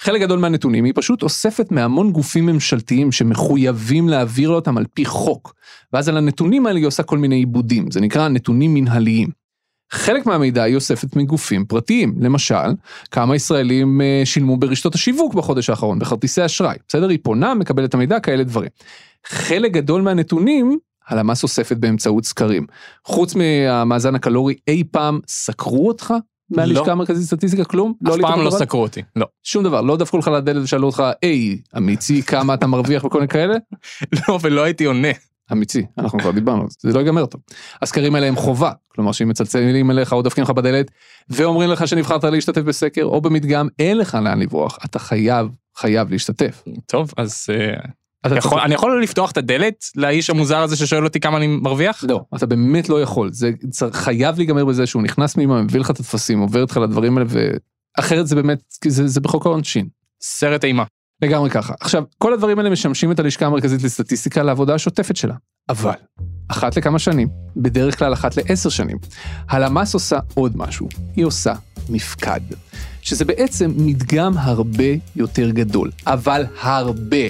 חלק 0.00 0.20
גדול 0.20 0.38
מהנתונים 0.38 0.84
היא 0.84 0.92
פשוט 0.96 1.22
אוספת 1.22 1.72
מהמון 1.72 2.12
גופים 2.12 2.46
ממשלתיים 2.46 3.12
שמחויבים 3.12 4.08
להעביר 4.08 4.48
אותם 4.48 4.78
על 4.78 4.84
פי 4.94 5.04
חוק. 5.04 5.54
ואז 5.92 6.08
על 6.08 6.16
הנתונים 6.16 6.66
האלה 6.66 6.78
היא 6.78 6.86
עושה 6.86 7.02
כל 7.02 7.18
מיני 7.18 7.34
עיבודים 7.34 7.90
זה 7.90 8.00
נקרא 8.00 8.28
נתונים 8.28 8.74
מנהליים. 8.74 9.43
חלק 9.94 10.26
מהמידע 10.26 10.62
היא 10.62 10.74
אוספת 10.74 11.16
מגופים 11.16 11.64
פרטיים 11.64 12.14
למשל 12.20 12.54
כמה 13.10 13.36
ישראלים 13.36 14.00
אה, 14.00 14.22
שילמו 14.24 14.56
ברשתות 14.56 14.94
השיווק 14.94 15.34
בחודש 15.34 15.70
האחרון 15.70 15.98
בכרטיסי 15.98 16.44
אשראי 16.44 16.76
בסדר 16.88 17.08
היא 17.08 17.18
פונה 17.22 17.54
מקבלת 17.54 17.88
את 17.88 17.94
המידע 17.94 18.20
כאלה 18.20 18.44
דברים. 18.44 18.70
חלק 19.26 19.72
גדול 19.72 20.02
מהנתונים 20.02 20.78
הלמ"ס 21.08 21.42
אוספת 21.42 21.76
באמצעות 21.76 22.24
סקרים 22.24 22.66
חוץ 23.04 23.34
מהמאזן 23.34 24.14
הקלורי 24.14 24.54
אי 24.68 24.84
פעם 24.90 25.20
סקרו 25.28 25.88
אותך 25.88 26.14
מהלשכה 26.50 26.86
לא. 26.86 26.92
המרכזית 26.92 27.22
לסטטיסטיקה 27.22 27.64
כלום 27.64 27.94
אף 28.06 28.12
עלית 28.12 28.26
פעם 28.26 28.38
לא 28.38 28.46
בגורל? 28.46 28.58
סקרו 28.58 28.82
אותי. 28.82 29.02
לא. 29.16 29.26
שום 29.42 29.64
דבר 29.64 29.80
לא 29.80 29.96
דפקו 29.96 30.18
לך 30.18 30.28
לדלת 30.28 30.62
ושאלו 30.62 30.86
אותך 30.86 31.02
היי 31.22 31.58
אמיצי 31.76 32.22
כמה 32.22 32.54
אתה 32.54 32.66
מרוויח 32.66 33.04
וכל 33.04 33.18
מיני 33.18 33.28
כאלה 33.28 33.54
לא, 34.28 34.38
ולא 34.42 34.62
הייתי 34.62 34.84
עונה. 34.84 35.08
אמיצי 35.52 35.86
אנחנו 35.98 36.18
כבר 36.18 36.30
דיברנו 36.30 36.66
זה 36.80 36.92
לא 36.92 36.98
ייגמר 36.98 37.26
טוב. 37.26 37.40
הסקרים 37.82 38.14
האלה 38.14 38.26
הם 38.26 38.36
חובה 38.36 38.72
כלומר 38.88 39.12
שאם 39.12 39.28
מצלצלים 39.28 39.90
אליך 39.90 40.12
או 40.12 40.22
דופקים 40.22 40.44
לך 40.44 40.50
בדלת 40.50 40.90
ואומרים 41.30 41.70
לך 41.70 41.88
שנבחרת 41.88 42.24
להשתתף 42.24 42.60
בסקר 42.62 43.04
או 43.04 43.20
במדגם 43.20 43.68
אין 43.78 43.98
לך 43.98 44.18
לאן 44.24 44.38
לברוח 44.40 44.78
אתה 44.84 44.98
חייב 44.98 45.46
חייב 45.76 46.10
להשתתף. 46.10 46.62
טוב, 46.86 47.12
אז 47.16 47.46
אה, 47.50 48.36
יכול- 48.36 48.60
אני 48.60 48.74
יכול 48.74 49.02
לפתוח 49.02 49.30
את 49.30 49.36
הדלת 49.36 49.74
לאיש 49.96 50.30
המוזר 50.30 50.58
הזה 50.58 50.76
ששואל 50.76 51.04
אותי 51.04 51.20
כמה 51.20 51.36
אני 51.36 51.46
מרוויח? 51.46 52.04
לא 52.08 52.20
אתה 52.36 52.46
באמת 52.46 52.88
לא 52.88 53.02
יכול 53.02 53.32
זה 53.32 53.50
צריך- 53.70 53.96
חייב 53.96 54.36
להיגמר 54.36 54.64
בזה 54.64 54.86
שהוא 54.86 55.02
נכנס 55.02 55.34
פנימה 55.34 55.62
מביא 55.62 55.80
לך 55.80 55.90
את 55.90 56.00
הטפסים 56.00 56.38
עובר 56.38 56.62
איתך 56.62 56.76
לדברים 56.76 57.18
האלה 57.18 57.28
ואחרת 57.98 58.26
זה 58.26 58.36
באמת 58.36 58.58
זה, 58.86 59.08
זה 59.08 59.20
בחוק 59.20 59.46
העונשין. 59.46 59.88
סרט 60.20 60.64
אימה. 60.64 60.84
לגמרי 61.24 61.50
ככה. 61.50 61.74
עכשיו, 61.80 62.04
כל 62.18 62.32
הדברים 62.32 62.58
האלה 62.58 62.70
משמשים 62.70 63.12
את 63.12 63.18
הלשכה 63.18 63.46
המרכזית 63.46 63.82
לסטטיסטיקה 63.82 64.42
לעבודה 64.42 64.74
השוטפת 64.74 65.16
שלה. 65.16 65.34
אבל, 65.68 65.94
אחת 66.48 66.76
לכמה 66.76 66.98
שנים, 66.98 67.28
בדרך 67.56 67.98
כלל 67.98 68.12
אחת 68.12 68.36
לעשר 68.36 68.68
שנים, 68.68 68.96
הלמ"ס 69.48 69.94
עושה 69.94 70.18
עוד 70.34 70.56
משהו. 70.56 70.88
היא 71.16 71.24
עושה 71.24 71.52
מפקד. 71.88 72.40
שזה 73.02 73.24
בעצם 73.24 73.72
מדגם 73.76 74.38
הרבה 74.38 74.84
יותר 75.16 75.50
גדול, 75.50 75.90
אבל 76.06 76.44
הרבה 76.60 77.26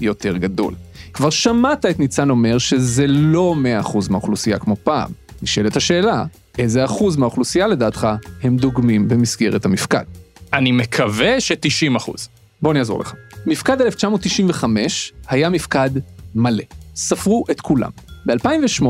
יותר 0.00 0.36
גדול. 0.36 0.74
כבר 1.12 1.30
שמעת 1.30 1.86
את 1.86 1.98
ניצן 1.98 2.30
אומר 2.30 2.58
שזה 2.58 3.06
לא 3.06 3.54
100% 3.84 4.10
מהאוכלוסייה 4.10 4.58
כמו 4.58 4.76
פעם. 4.84 5.10
נשאלת 5.42 5.76
השאלה, 5.76 6.24
איזה 6.58 6.84
אחוז 6.84 7.16
מהאוכלוסייה 7.16 7.66
לדעתך 7.66 8.08
הם 8.42 8.56
דוגמים 8.56 9.08
במסגרת 9.08 9.64
המפקד? 9.64 10.04
אני 10.52 10.72
מקווה 10.72 11.40
ש-90 11.40 11.96
אחוז. 11.96 12.28
בוא 12.62 12.70
אני 12.70 12.78
אעזור 12.78 13.00
לך. 13.00 13.14
מפקד 13.46 13.80
1995 13.80 15.12
היה 15.28 15.48
מפקד 15.48 15.90
מלא. 16.34 16.64
ספרו 16.94 17.44
את 17.50 17.60
כולם. 17.60 17.90
ב-2008 18.26 18.84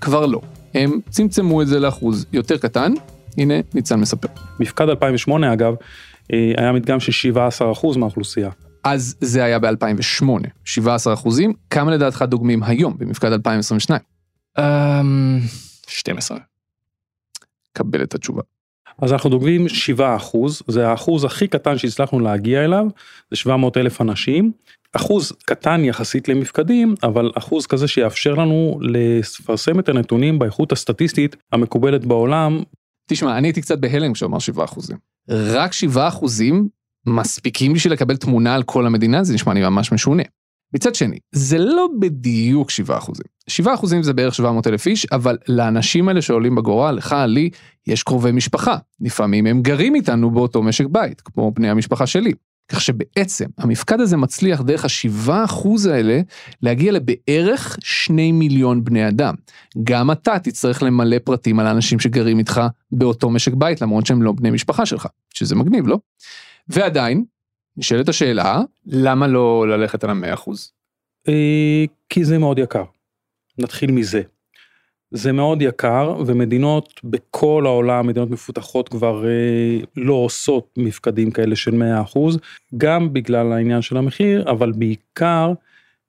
כבר 0.00 0.26
לא. 0.26 0.40
הם 0.74 1.00
צמצמו 1.10 1.62
את 1.62 1.66
זה 1.66 1.80
לאחוז 1.80 2.26
יותר 2.32 2.58
קטן. 2.58 2.92
הנה, 3.38 3.54
ניצן 3.74 4.00
מספר. 4.00 4.28
מפקד 4.60 4.88
2008 4.88 5.52
אגב, 5.52 5.74
אה, 6.32 6.52
היה 6.56 6.72
מדגם 6.72 7.00
של 7.00 7.32
17% 7.32 7.96
מהאוכלוסייה. 7.96 8.50
אז 8.84 9.16
זה 9.20 9.44
היה 9.44 9.58
ב-2008, 9.58 10.24
17 10.64 11.14
אחוזים. 11.14 11.52
כמה 11.70 11.90
לדעתך 11.90 12.24
דוגמים 12.28 12.62
היום 12.62 12.98
במפקד 12.98 13.32
2022? 13.32 14.00
אמ, 14.58 15.40
12. 15.86 16.38
קבל 17.72 18.02
את 18.02 18.14
התשובה. 18.14 18.42
אז 19.02 19.12
אנחנו 19.12 19.30
דוגמים 19.30 19.68
7 19.68 20.16
אחוז, 20.16 20.62
זה 20.68 20.88
האחוז 20.88 21.24
הכי 21.24 21.48
קטן 21.48 21.78
שהצלחנו 21.78 22.20
להגיע 22.20 22.64
אליו, 22.64 22.86
זה 23.30 23.36
700 23.36 23.76
אלף 23.76 24.00
אנשים. 24.00 24.52
אחוז 24.92 25.32
קטן 25.46 25.84
יחסית 25.84 26.28
למפקדים, 26.28 26.94
אבל 27.02 27.32
אחוז 27.34 27.66
כזה 27.66 27.88
שיאפשר 27.88 28.34
לנו 28.34 28.78
לפרסם 28.82 29.78
את 29.78 29.88
הנתונים 29.88 30.38
באיכות 30.38 30.72
הסטטיסטית 30.72 31.36
המקובלת 31.52 32.04
בעולם. 32.04 32.62
תשמע, 33.10 33.38
אני 33.38 33.48
הייתי 33.48 33.60
קצת 33.60 33.78
בהלם 33.78 34.12
כשאמר 34.12 34.38
7 34.38 34.64
אחוזים. 34.64 34.96
רק 35.28 35.72
7 35.72 36.08
אחוזים 36.08 36.68
מספיקים 37.06 37.72
בשביל 37.72 37.92
לקבל 37.92 38.16
תמונה 38.16 38.54
על 38.54 38.62
כל 38.62 38.86
המדינה? 38.86 39.24
זה 39.24 39.34
נשמע 39.34 39.54
לי 39.54 39.60
ממש 39.60 39.92
משונה. 39.92 40.22
מצד 40.74 40.94
שני, 40.94 41.18
זה 41.32 41.58
לא 41.58 41.88
בדיוק 42.00 42.70
7 42.70 42.98
אחוזים. 42.98 43.26
7 43.48 43.74
אחוזים 43.74 44.02
זה 44.02 44.12
בערך 44.12 44.34
700 44.34 44.66
אלף 44.66 44.86
איש, 44.86 45.06
אבל 45.06 45.36
לאנשים 45.48 46.08
האלה 46.08 46.22
שעולים 46.22 46.54
בגורל, 46.54 46.94
לך, 46.94 47.16
לי, 47.28 47.50
יש 47.86 48.02
קרובי 48.02 48.32
משפחה. 48.32 48.76
לפעמים 49.00 49.46
הם 49.46 49.62
גרים 49.62 49.94
איתנו 49.94 50.30
באותו 50.30 50.62
משק 50.62 50.86
בית, 50.90 51.20
כמו 51.20 51.50
בני 51.50 51.70
המשפחה 51.70 52.06
שלי. 52.06 52.32
כך 52.68 52.80
שבעצם 52.80 53.44
המפקד 53.58 54.00
הזה 54.00 54.16
מצליח 54.16 54.60
דרך 54.60 54.84
השבעה 54.84 55.44
אחוז 55.44 55.86
האלה 55.86 56.20
להגיע 56.62 56.92
לבערך 56.92 57.76
שני 57.80 58.32
מיליון 58.32 58.84
בני 58.84 59.08
אדם. 59.08 59.34
גם 59.84 60.10
אתה 60.10 60.38
תצטרך 60.38 60.82
למלא 60.82 61.16
פרטים 61.24 61.60
על 61.60 61.66
האנשים 61.66 62.00
שגרים 62.00 62.38
איתך 62.38 62.60
באותו 62.92 63.30
משק 63.30 63.54
בית 63.54 63.82
למרות 63.82 64.06
שהם 64.06 64.22
לא 64.22 64.32
בני 64.32 64.50
משפחה 64.50 64.86
שלך, 64.86 65.06
שזה 65.34 65.54
מגניב 65.54 65.86
לא? 65.86 65.98
ועדיין, 66.68 67.24
נשאלת 67.78 68.08
השאלה, 68.08 68.60
למה 68.86 69.26
לא 69.26 69.68
ללכת 69.68 70.04
על 70.04 70.10
המאה 70.10 70.34
אחוז? 70.34 70.72
אה, 71.28 71.84
כי 72.08 72.24
זה 72.24 72.38
מאוד 72.38 72.58
יקר. 72.58 72.84
נתחיל 73.58 73.92
מזה. 73.92 74.22
זה 75.10 75.32
מאוד 75.32 75.62
יקר 75.62 76.16
ומדינות 76.26 77.00
בכל 77.04 77.62
העולם, 77.66 78.06
מדינות 78.06 78.30
מפותחות 78.30 78.88
כבר 78.88 79.24
אה, 79.26 79.78
לא 79.96 80.14
עושות 80.14 80.74
מפקדים 80.76 81.30
כאלה 81.30 81.56
של 81.56 81.82
100%, 82.14 82.18
גם 82.76 83.12
בגלל 83.12 83.52
העניין 83.52 83.82
של 83.82 83.96
המחיר, 83.96 84.50
אבל 84.50 84.72
בעיקר 84.72 85.52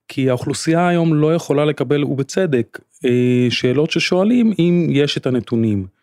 כי 0.07 0.29
האוכלוסייה 0.29 0.87
היום 0.87 1.13
לא 1.13 1.35
יכולה 1.35 1.65
לקבל, 1.65 2.03
ובצדק, 2.03 2.79
אה, 3.05 3.47
שאלות 3.49 3.91
ששואלים 3.91 4.53
אם 4.59 4.87
יש 4.89 5.17
את 5.17 5.25
הנתונים. 5.25 5.98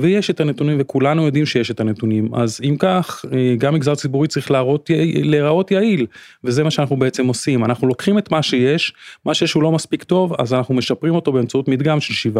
ויש 0.00 0.30
את 0.30 0.40
הנתונים 0.40 0.76
וכולנו 0.80 1.24
יודעים 1.26 1.46
שיש 1.46 1.70
את 1.70 1.80
הנתונים 1.80 2.34
אז 2.34 2.60
אם 2.64 2.76
כך 2.78 3.24
אה, 3.32 3.54
גם 3.58 3.74
מגזר 3.74 3.94
ציבורי 3.94 4.28
צריך 4.28 4.50
להראות, 4.50 4.90
להיראות 5.22 5.70
יעיל 5.70 6.06
וזה 6.44 6.64
מה 6.64 6.70
שאנחנו 6.70 6.96
בעצם 6.96 7.26
עושים 7.26 7.64
אנחנו 7.64 7.88
לוקחים 7.88 8.18
את 8.18 8.32
מה 8.32 8.42
שיש 8.42 8.92
מה 9.24 9.34
שיש 9.34 9.52
הוא 9.52 9.62
לא 9.62 9.72
מספיק 9.72 10.04
טוב 10.04 10.34
אז 10.38 10.54
אנחנו 10.54 10.74
משפרים 10.74 11.14
אותו 11.14 11.32
באמצעות 11.32 11.68
מדגם 11.68 12.00
של 12.00 12.30
7%. 12.34 12.38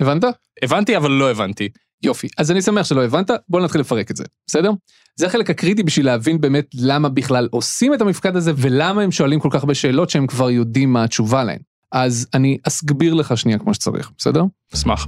הבנת? 0.00 0.24
הבנתי 0.62 0.96
אבל 0.96 1.10
לא 1.10 1.30
הבנתי. 1.30 1.68
יופי 2.02 2.28
אז 2.38 2.50
אני 2.50 2.62
שמח 2.62 2.86
שלא 2.86 3.04
הבנת 3.04 3.30
בוא 3.48 3.60
נתחיל 3.60 3.80
לפרק 3.80 4.10
את 4.10 4.16
זה 4.16 4.24
בסדר? 4.46 4.70
זה 5.16 5.26
החלק 5.26 5.50
הקריטי 5.50 5.82
בשביל 5.82 6.06
להבין 6.06 6.40
באמת 6.40 6.66
למה 6.74 7.08
בכלל 7.08 7.48
עושים 7.50 7.94
את 7.94 8.00
המפקד 8.00 8.36
הזה 8.36 8.52
ולמה 8.56 9.02
הם 9.02 9.10
שואלים 9.10 9.40
כל 9.40 9.48
כך 9.52 9.60
הרבה 9.60 9.74
שאלות 9.74 10.10
שהם 10.10 10.26
כבר 10.26 10.50
יודעים 10.50 10.92
מה 10.92 11.04
התשובה 11.04 11.44
להן. 11.44 11.58
אז 11.92 12.26
אני 12.34 12.58
אסביר 12.68 13.14
לך 13.14 13.36
שנייה 13.36 13.58
כמו 13.58 13.74
שצריך 13.74 14.10
בסדר? 14.18 14.44
אשמח. 14.74 15.06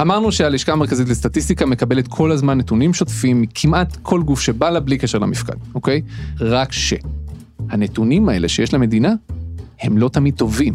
אמרנו 0.00 0.32
שהלשכה 0.32 0.72
המרכזית 0.72 1.08
לסטטיסטיקה 1.08 1.66
מקבלת 1.66 2.08
כל 2.08 2.32
הזמן 2.32 2.58
נתונים 2.58 2.94
שוטפים 2.94 3.42
מכמעט 3.42 3.96
כל 4.02 4.22
גוף 4.22 4.40
שבא 4.40 4.70
לה 4.70 4.80
בלי 4.80 4.98
קשר 4.98 5.18
למפקד, 5.18 5.54
אוקיי? 5.74 6.02
רק 6.40 6.68
שהנתונים 6.72 8.28
האלה 8.28 8.48
שיש 8.48 8.74
למדינה 8.74 9.12
הם 9.80 9.98
לא 9.98 10.08
תמיד 10.08 10.34
טובים. 10.34 10.74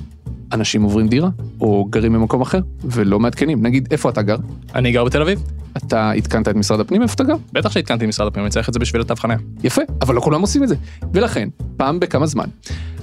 אנשים 0.51 0.83
עוברים 0.83 1.07
דירה 1.07 1.29
או 1.61 1.85
גרים 1.89 2.13
במקום 2.13 2.41
אחר 2.41 2.59
ולא 2.83 3.19
מעדכנים. 3.19 3.61
נגיד, 3.61 3.87
איפה 3.91 4.09
אתה 4.09 4.21
גר? 4.21 4.37
אני 4.75 4.91
גר 4.91 5.03
בתל 5.03 5.21
אביב. 5.21 5.43
אתה 5.77 6.11
עדכנת 6.11 6.47
את 6.47 6.55
משרד 6.55 6.79
הפנים 6.79 7.01
איפה 7.01 7.13
אתה 7.13 7.23
גר? 7.23 7.35
בטח 7.53 7.71
שעדכנתי 7.71 8.05
משרד 8.05 8.27
הפנים, 8.27 8.45
אני 8.45 8.51
צריך 8.51 8.69
את 8.69 8.73
זה 8.73 8.79
בשביל 8.79 9.01
התו 9.01 9.15
חניה. 9.15 9.37
יפה, 9.63 9.81
אבל 10.01 10.15
לא 10.15 10.21
כולם 10.21 10.41
עושים 10.41 10.63
את 10.63 10.67
זה. 10.69 10.75
ולכן, 11.13 11.49
פעם 11.77 11.99
בכמה 11.99 12.25
זמן, 12.25 12.45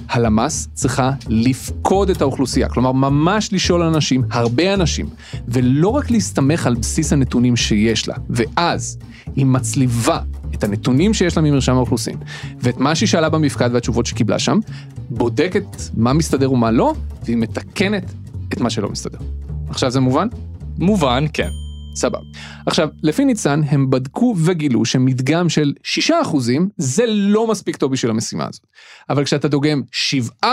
הלמ"ס 0.09 0.67
צריכה 0.73 1.11
לפקוד 1.27 2.09
את 2.09 2.21
האוכלוסייה, 2.21 2.69
כלומר 2.69 2.91
ממש 2.91 3.53
לשאול 3.53 3.81
אנשים, 3.81 4.23
הרבה 4.31 4.73
אנשים, 4.73 5.09
ולא 5.47 5.87
רק 5.87 6.11
להסתמך 6.11 6.67
על 6.67 6.75
בסיס 6.75 7.13
הנתונים 7.13 7.55
שיש 7.55 8.07
לה, 8.07 8.15
ואז 8.29 8.97
היא 9.35 9.45
מצליבה 9.45 10.19
את 10.53 10.63
הנתונים 10.63 11.13
שיש 11.13 11.37
לה 11.37 11.43
ממרשם 11.43 11.75
האוכלוסין, 11.75 12.17
ואת 12.59 12.77
מה 12.77 12.95
שהיא 12.95 13.07
שאלה 13.07 13.29
במפקד 13.29 13.69
והתשובות 13.73 14.05
שקיבלה 14.05 14.39
שם, 14.39 14.59
בודקת 15.09 15.65
מה 15.97 16.13
מסתדר 16.13 16.51
ומה 16.51 16.71
לא, 16.71 16.93
והיא 17.23 17.37
מתקנת 17.37 18.11
את 18.53 18.61
מה 18.61 18.69
שלא 18.69 18.89
מסתדר. 18.89 19.19
עכשיו 19.69 19.91
זה 19.91 19.99
מובן? 19.99 20.27
מובן, 20.77 21.25
כן. 21.33 21.49
סבבה. 21.95 22.19
עכשיו, 22.65 22.89
לפי 23.03 23.25
ניצן, 23.25 23.61
הם 23.67 23.89
בדקו 23.89 24.35
וגילו 24.45 24.85
שמדגם 24.85 25.49
של 25.49 25.73
6% 26.09 26.13
זה 26.77 27.03
לא 27.07 27.47
מספיק 27.47 27.75
טוב 27.75 27.91
בשביל 27.91 28.11
המשימה 28.11 28.47
הזאת. 28.49 28.65
אבל 29.09 29.25
כשאתה 29.25 29.47
דוגם 29.47 29.81
7%, 30.43 30.45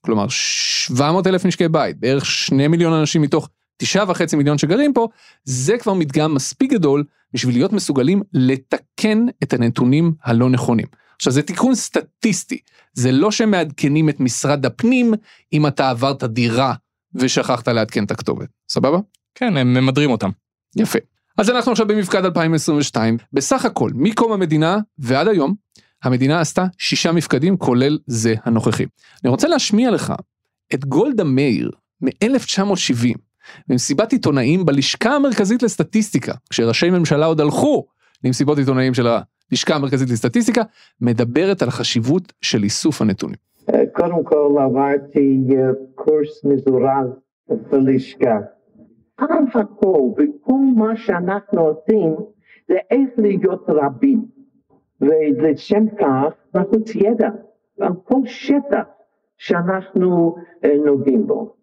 כלומר 0.00 0.26
700 0.28 1.26
אלף 1.26 1.44
משקי 1.44 1.68
בית, 1.68 2.00
בערך 2.00 2.26
2 2.26 2.70
מיליון 2.70 2.92
אנשים 2.92 3.22
מתוך 3.22 3.48
9.5 3.82 4.36
מיליון 4.36 4.58
שגרים 4.58 4.92
פה, 4.92 5.08
זה 5.44 5.78
כבר 5.78 5.94
מדגם 5.94 6.34
מספיק 6.34 6.72
גדול 6.72 7.04
בשביל 7.32 7.54
להיות 7.54 7.72
מסוגלים 7.72 8.22
לתקן 8.32 9.26
את 9.42 9.52
הנתונים 9.52 10.12
הלא 10.24 10.50
נכונים. 10.50 10.86
עכשיו 11.16 11.32
זה 11.32 11.42
תיקון 11.42 11.74
סטטיסטי, 11.74 12.58
זה 12.92 13.12
לא 13.12 13.30
שמעדכנים 13.30 14.08
את 14.08 14.20
משרד 14.20 14.66
הפנים 14.66 15.14
אם 15.52 15.66
אתה 15.66 15.90
עברת 15.90 16.24
דירה 16.24 16.74
ושכחת 17.14 17.68
לעדכן 17.68 18.04
את 18.04 18.10
הכתובת, 18.10 18.48
סבבה? 18.68 18.98
כן, 19.34 19.56
הם 19.56 19.74
ממדרים 19.74 20.10
אותם. 20.10 20.30
יפה. 20.76 20.98
אז 21.38 21.50
אנחנו 21.50 21.72
עכשיו 21.72 21.86
במפקד 21.86 22.24
2022, 22.24 23.16
בסך 23.32 23.64
הכל, 23.64 23.90
מקום 23.94 24.32
המדינה 24.32 24.78
ועד 24.98 25.28
היום, 25.28 25.54
המדינה 26.04 26.40
עשתה 26.40 26.64
שישה 26.78 27.12
מפקדים 27.12 27.56
כולל 27.56 27.98
זה 28.06 28.34
הנוכחי. 28.44 28.84
אני 29.24 29.30
רוצה 29.30 29.48
להשמיע 29.48 29.90
לך 29.90 30.12
את 30.74 30.84
גולדה 30.84 31.24
מאיר 31.24 31.70
מ-1970, 32.00 33.18
במסיבת 33.68 34.12
עיתונאים 34.12 34.64
בלשכה 34.64 35.10
המרכזית 35.10 35.62
לסטטיסטיקה, 35.62 36.32
כשראשי 36.50 36.90
ממשלה 36.90 37.26
עוד 37.26 37.40
הלכו 37.40 37.86
למסיבות 38.24 38.58
עיתונאים 38.58 38.94
של 38.94 39.06
הלשכה 39.06 39.74
המרכזית 39.74 40.10
לסטטיסטיקה, 40.10 40.62
מדברת 41.00 41.62
על 41.62 41.68
החשיבות 41.68 42.32
של 42.42 42.62
איסוף 42.62 43.02
הנתונים. 43.02 43.36
קודם 43.92 44.24
כל 44.24 44.56
עברתי 44.64 45.40
אה, 45.50 45.62
קורס 45.94 46.44
מזורז 46.44 47.08
בלשכה. 47.70 48.53
על 49.30 49.60
הכל, 49.62 50.00
וכל 50.12 50.60
מה 50.76 50.96
שאנחנו 50.96 51.60
עושים 51.60 52.14
זה 52.68 52.74
איך 52.90 53.10
להיות 53.18 53.64
רבים. 53.68 54.24
ולשם 55.00 55.84
כך 56.00 56.32
אנחנו 56.54 56.78
ידע 56.94 57.28
על 57.80 57.92
כל 58.04 58.20
שטח 58.26 58.84
שאנחנו 59.38 60.36
אה, 60.64 60.70
נוגעים 60.86 61.26
בו. 61.26 61.54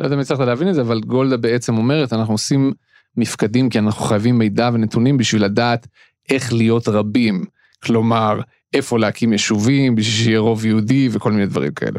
לא 0.00 0.04
יודע 0.04 0.16
אם 0.16 0.20
הצלחת 0.20 0.46
להבין 0.46 0.68
את 0.68 0.74
זה, 0.74 0.80
אבל 0.80 1.00
גולדה 1.00 1.36
בעצם 1.36 1.76
אומרת, 1.76 2.12
אנחנו 2.12 2.34
עושים 2.34 2.72
מפקדים 3.16 3.68
כי 3.68 3.78
אנחנו 3.78 4.04
חייבים 4.04 4.38
מידע 4.38 4.70
ונתונים 4.72 5.16
בשביל 5.16 5.44
לדעת 5.44 5.86
איך 6.30 6.52
להיות 6.52 6.88
רבים. 6.88 7.44
כלומר, 7.84 8.40
איפה 8.74 8.98
להקים 8.98 9.32
יישובים 9.32 9.94
בשביל 9.94 10.24
שיהיה 10.24 10.38
רוב 10.38 10.66
יהודי 10.66 11.08
וכל 11.12 11.32
מיני 11.32 11.46
דברים 11.46 11.72
כאלה. 11.72 11.98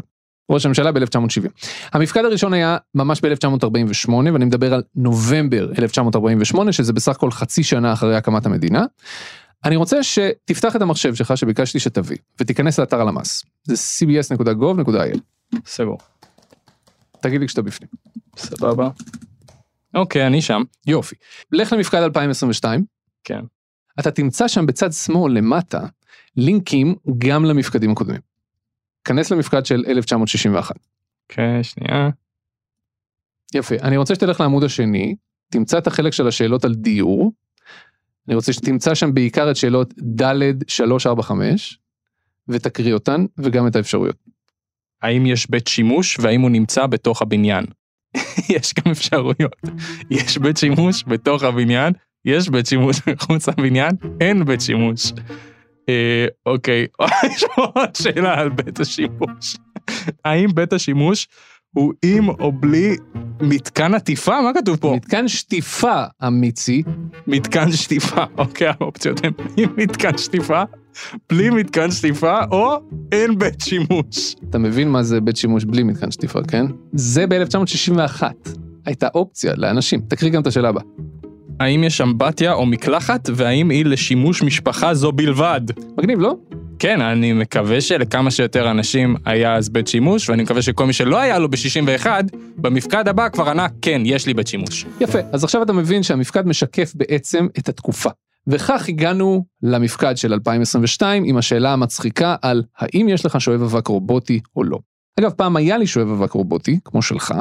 ראש 0.50 0.64
הממשלה 0.64 0.92
ב-1970. 0.92 1.48
המפקד 1.92 2.24
הראשון 2.24 2.52
היה 2.52 2.76
ממש 2.94 3.20
ב-1948 3.20 4.10
ואני 4.10 4.44
מדבר 4.44 4.74
על 4.74 4.82
נובמבר 4.94 5.70
1948 5.78 6.72
שזה 6.72 6.92
בסך 6.92 7.12
הכל 7.12 7.30
חצי 7.30 7.62
שנה 7.62 7.92
אחרי 7.92 8.16
הקמת 8.16 8.46
המדינה. 8.46 8.84
אני 9.64 9.76
רוצה 9.76 10.02
שתפתח 10.02 10.76
את 10.76 10.82
המחשב 10.82 11.14
שלך 11.14 11.36
שביקשתי 11.36 11.80
שתביא 11.80 12.16
ותיכנס 12.40 12.78
לאתר 12.78 13.00
הלמ"ס 13.00 13.44
זה 13.64 13.74
cbs.gov.il. 13.74 15.18
סגור. 15.66 15.98
תגיד 17.20 17.40
לי 17.40 17.46
כשאתה 17.46 17.62
בפנים. 17.62 17.88
סבבה. 18.36 18.88
אוקיי, 19.94 20.26
אני 20.26 20.42
שם. 20.42 20.62
יופי. 20.86 21.16
לך 21.52 21.72
למפקד 21.72 21.98
2022. 21.98 22.84
כן. 23.24 23.40
אתה 24.00 24.10
תמצא 24.10 24.48
שם 24.48 24.66
בצד 24.66 24.92
שמאל 24.92 25.32
למטה 25.32 25.80
לינקים 26.36 26.94
גם 27.18 27.44
למפקדים 27.44 27.90
הקודמים. 27.90 28.29
כנס 29.04 29.30
למפקד 29.30 29.66
של 29.66 29.84
1961. 29.88 30.74
אוקיי, 31.30 31.64
שנייה. 31.64 32.08
יפה, 33.54 33.74
אני 33.82 33.96
רוצה 33.96 34.14
שתלך 34.14 34.40
לעמוד 34.40 34.64
השני, 34.64 35.14
תמצא 35.50 35.78
את 35.78 35.86
החלק 35.86 36.12
של 36.12 36.28
השאלות 36.28 36.64
על 36.64 36.74
דיור. 36.74 37.32
אני 38.28 38.34
רוצה 38.34 38.52
שתמצא 38.52 38.94
שם 38.94 39.14
בעיקר 39.14 39.50
את 39.50 39.56
שאלות 39.56 39.94
ד' 40.22 40.68
3, 40.68 41.06
4, 41.06 41.22
5, 41.22 41.78
ותקריא 42.48 42.94
אותן, 42.94 43.24
וגם 43.38 43.66
את 43.66 43.76
האפשרויות. 43.76 44.16
האם 45.02 45.26
יש 45.26 45.50
בית 45.50 45.66
שימוש 45.66 46.18
והאם 46.20 46.40
הוא 46.40 46.50
נמצא 46.50 46.86
בתוך 46.86 47.22
הבניין? 47.22 47.64
יש 48.56 48.74
גם 48.74 48.90
אפשרויות. 48.90 49.56
יש 50.10 50.38
בית 50.38 50.56
שימוש 50.56 51.04
בתוך 51.06 51.42
הבניין, 51.42 51.92
יש 52.24 52.48
בית 52.48 52.66
שימוש 52.66 53.00
מחוץ 53.08 53.48
לבניין, 53.48 53.90
אין 54.20 54.44
בית 54.44 54.60
שימוש. 54.60 55.12
אה, 55.90 56.26
אוקיי, 56.46 56.86
יש 57.32 57.44
עוד 57.56 57.96
שאלה 57.96 58.40
על 58.40 58.48
בית 58.48 58.80
השימוש. 58.80 59.56
האם 60.24 60.48
בית 60.54 60.72
השימוש 60.72 61.28
הוא 61.72 61.92
עם 62.04 62.28
או 62.28 62.52
בלי 62.52 62.96
מתקן 63.40 63.94
עטיפה? 63.94 64.40
מה 64.40 64.50
כתוב 64.54 64.76
פה? 64.76 64.92
מתקן 64.96 65.28
שטיפה 65.28 66.04
אמיצי. 66.26 66.82
מתקן 67.26 67.72
שטיפה, 67.72 68.24
אוקיי, 68.38 68.68
האופציות 68.68 69.24
הן 69.24 69.32
עם 69.56 69.68
מתקן 69.76 70.18
שטיפה, 70.18 70.62
בלי 71.30 71.50
מתקן 71.50 71.90
שטיפה, 71.90 72.40
או 72.50 72.80
אין 73.12 73.38
בית 73.38 73.60
שימוש. 73.60 74.34
אתה 74.50 74.58
מבין 74.58 74.88
מה 74.88 75.02
זה 75.02 75.20
בית 75.20 75.36
שימוש 75.36 75.64
בלי 75.64 75.82
מתקן 75.82 76.10
שטיפה, 76.10 76.42
כן? 76.42 76.66
זה 76.92 77.26
ב-1961. 77.26 78.22
הייתה 78.86 79.08
אופציה 79.14 79.54
לאנשים. 79.56 80.00
תקריא 80.08 80.30
גם 80.30 80.42
את 80.42 80.46
השאלה 80.46 80.68
הבאה. 80.68 80.82
האם 81.60 81.84
יש 81.84 82.00
אמבטיה 82.00 82.52
או 82.52 82.66
מקלחת, 82.66 83.30
והאם 83.34 83.70
היא 83.70 83.84
לשימוש 83.84 84.42
משפחה 84.42 84.94
זו 84.94 85.12
בלבד? 85.12 85.60
מגניב, 85.98 86.20
לא? 86.20 86.34
כן, 86.78 87.00
אני 87.00 87.32
מקווה 87.32 87.80
שלכמה 87.80 88.30
שיותר 88.30 88.70
אנשים 88.70 89.16
היה 89.24 89.56
אז 89.56 89.68
בית 89.68 89.86
שימוש, 89.86 90.30
ואני 90.30 90.42
מקווה 90.42 90.62
שכל 90.62 90.86
מי 90.86 90.92
שלא 90.92 91.20
היה 91.20 91.38
לו 91.38 91.50
ב-61, 91.50 92.06
במפקד 92.56 93.08
הבא 93.08 93.28
כבר 93.28 93.48
ענה, 93.48 93.66
כן, 93.82 94.02
יש 94.04 94.26
לי 94.26 94.34
בית 94.34 94.46
שימוש. 94.46 94.86
יפה, 95.00 95.18
אז 95.32 95.44
עכשיו 95.44 95.62
אתה 95.62 95.72
מבין 95.72 96.02
שהמפקד 96.02 96.46
משקף 96.46 96.92
בעצם 96.94 97.46
את 97.58 97.68
התקופה. 97.68 98.10
וכך 98.46 98.88
הגענו 98.88 99.44
למפקד 99.62 100.16
של 100.16 100.32
2022 100.32 101.24
עם 101.24 101.36
השאלה 101.36 101.72
המצחיקה 101.72 102.36
על 102.42 102.62
האם 102.78 103.08
יש 103.08 103.26
לך 103.26 103.40
שואב 103.40 103.62
אבק 103.62 103.86
רובוטי 103.86 104.40
או 104.56 104.64
לא. 104.64 104.78
אגב, 105.20 105.30
פעם 105.30 105.56
היה 105.56 105.78
לי 105.78 105.86
שואב 105.86 106.08
אבק 106.08 106.32
רובוטי, 106.32 106.78
כמו 106.84 107.02
שלך, 107.02 107.34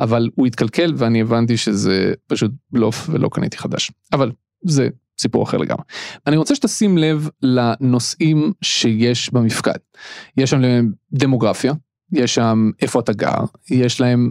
אבל 0.00 0.28
הוא 0.34 0.46
התקלקל 0.46 0.92
ואני 0.96 1.20
הבנתי 1.20 1.56
שזה 1.56 2.12
פשוט 2.26 2.50
בלוף 2.70 3.08
ולא 3.12 3.28
קניתי 3.32 3.58
חדש. 3.58 3.92
אבל 4.12 4.32
זה 4.64 4.88
סיפור 5.18 5.42
אחר 5.42 5.56
לגמרי. 5.56 5.82
אני 6.26 6.36
רוצה 6.36 6.54
שתשים 6.54 6.98
לב 6.98 7.28
לנושאים 7.42 8.52
שיש 8.62 9.32
במפקד. 9.32 9.78
יש 10.36 10.50
שם 10.50 10.60
דמוגרפיה, 11.12 11.72
יש 12.12 12.34
שם 12.34 12.70
איפה 12.82 13.00
אתה 13.00 13.12
גר, 13.12 13.44
יש 13.70 14.00
להם 14.00 14.30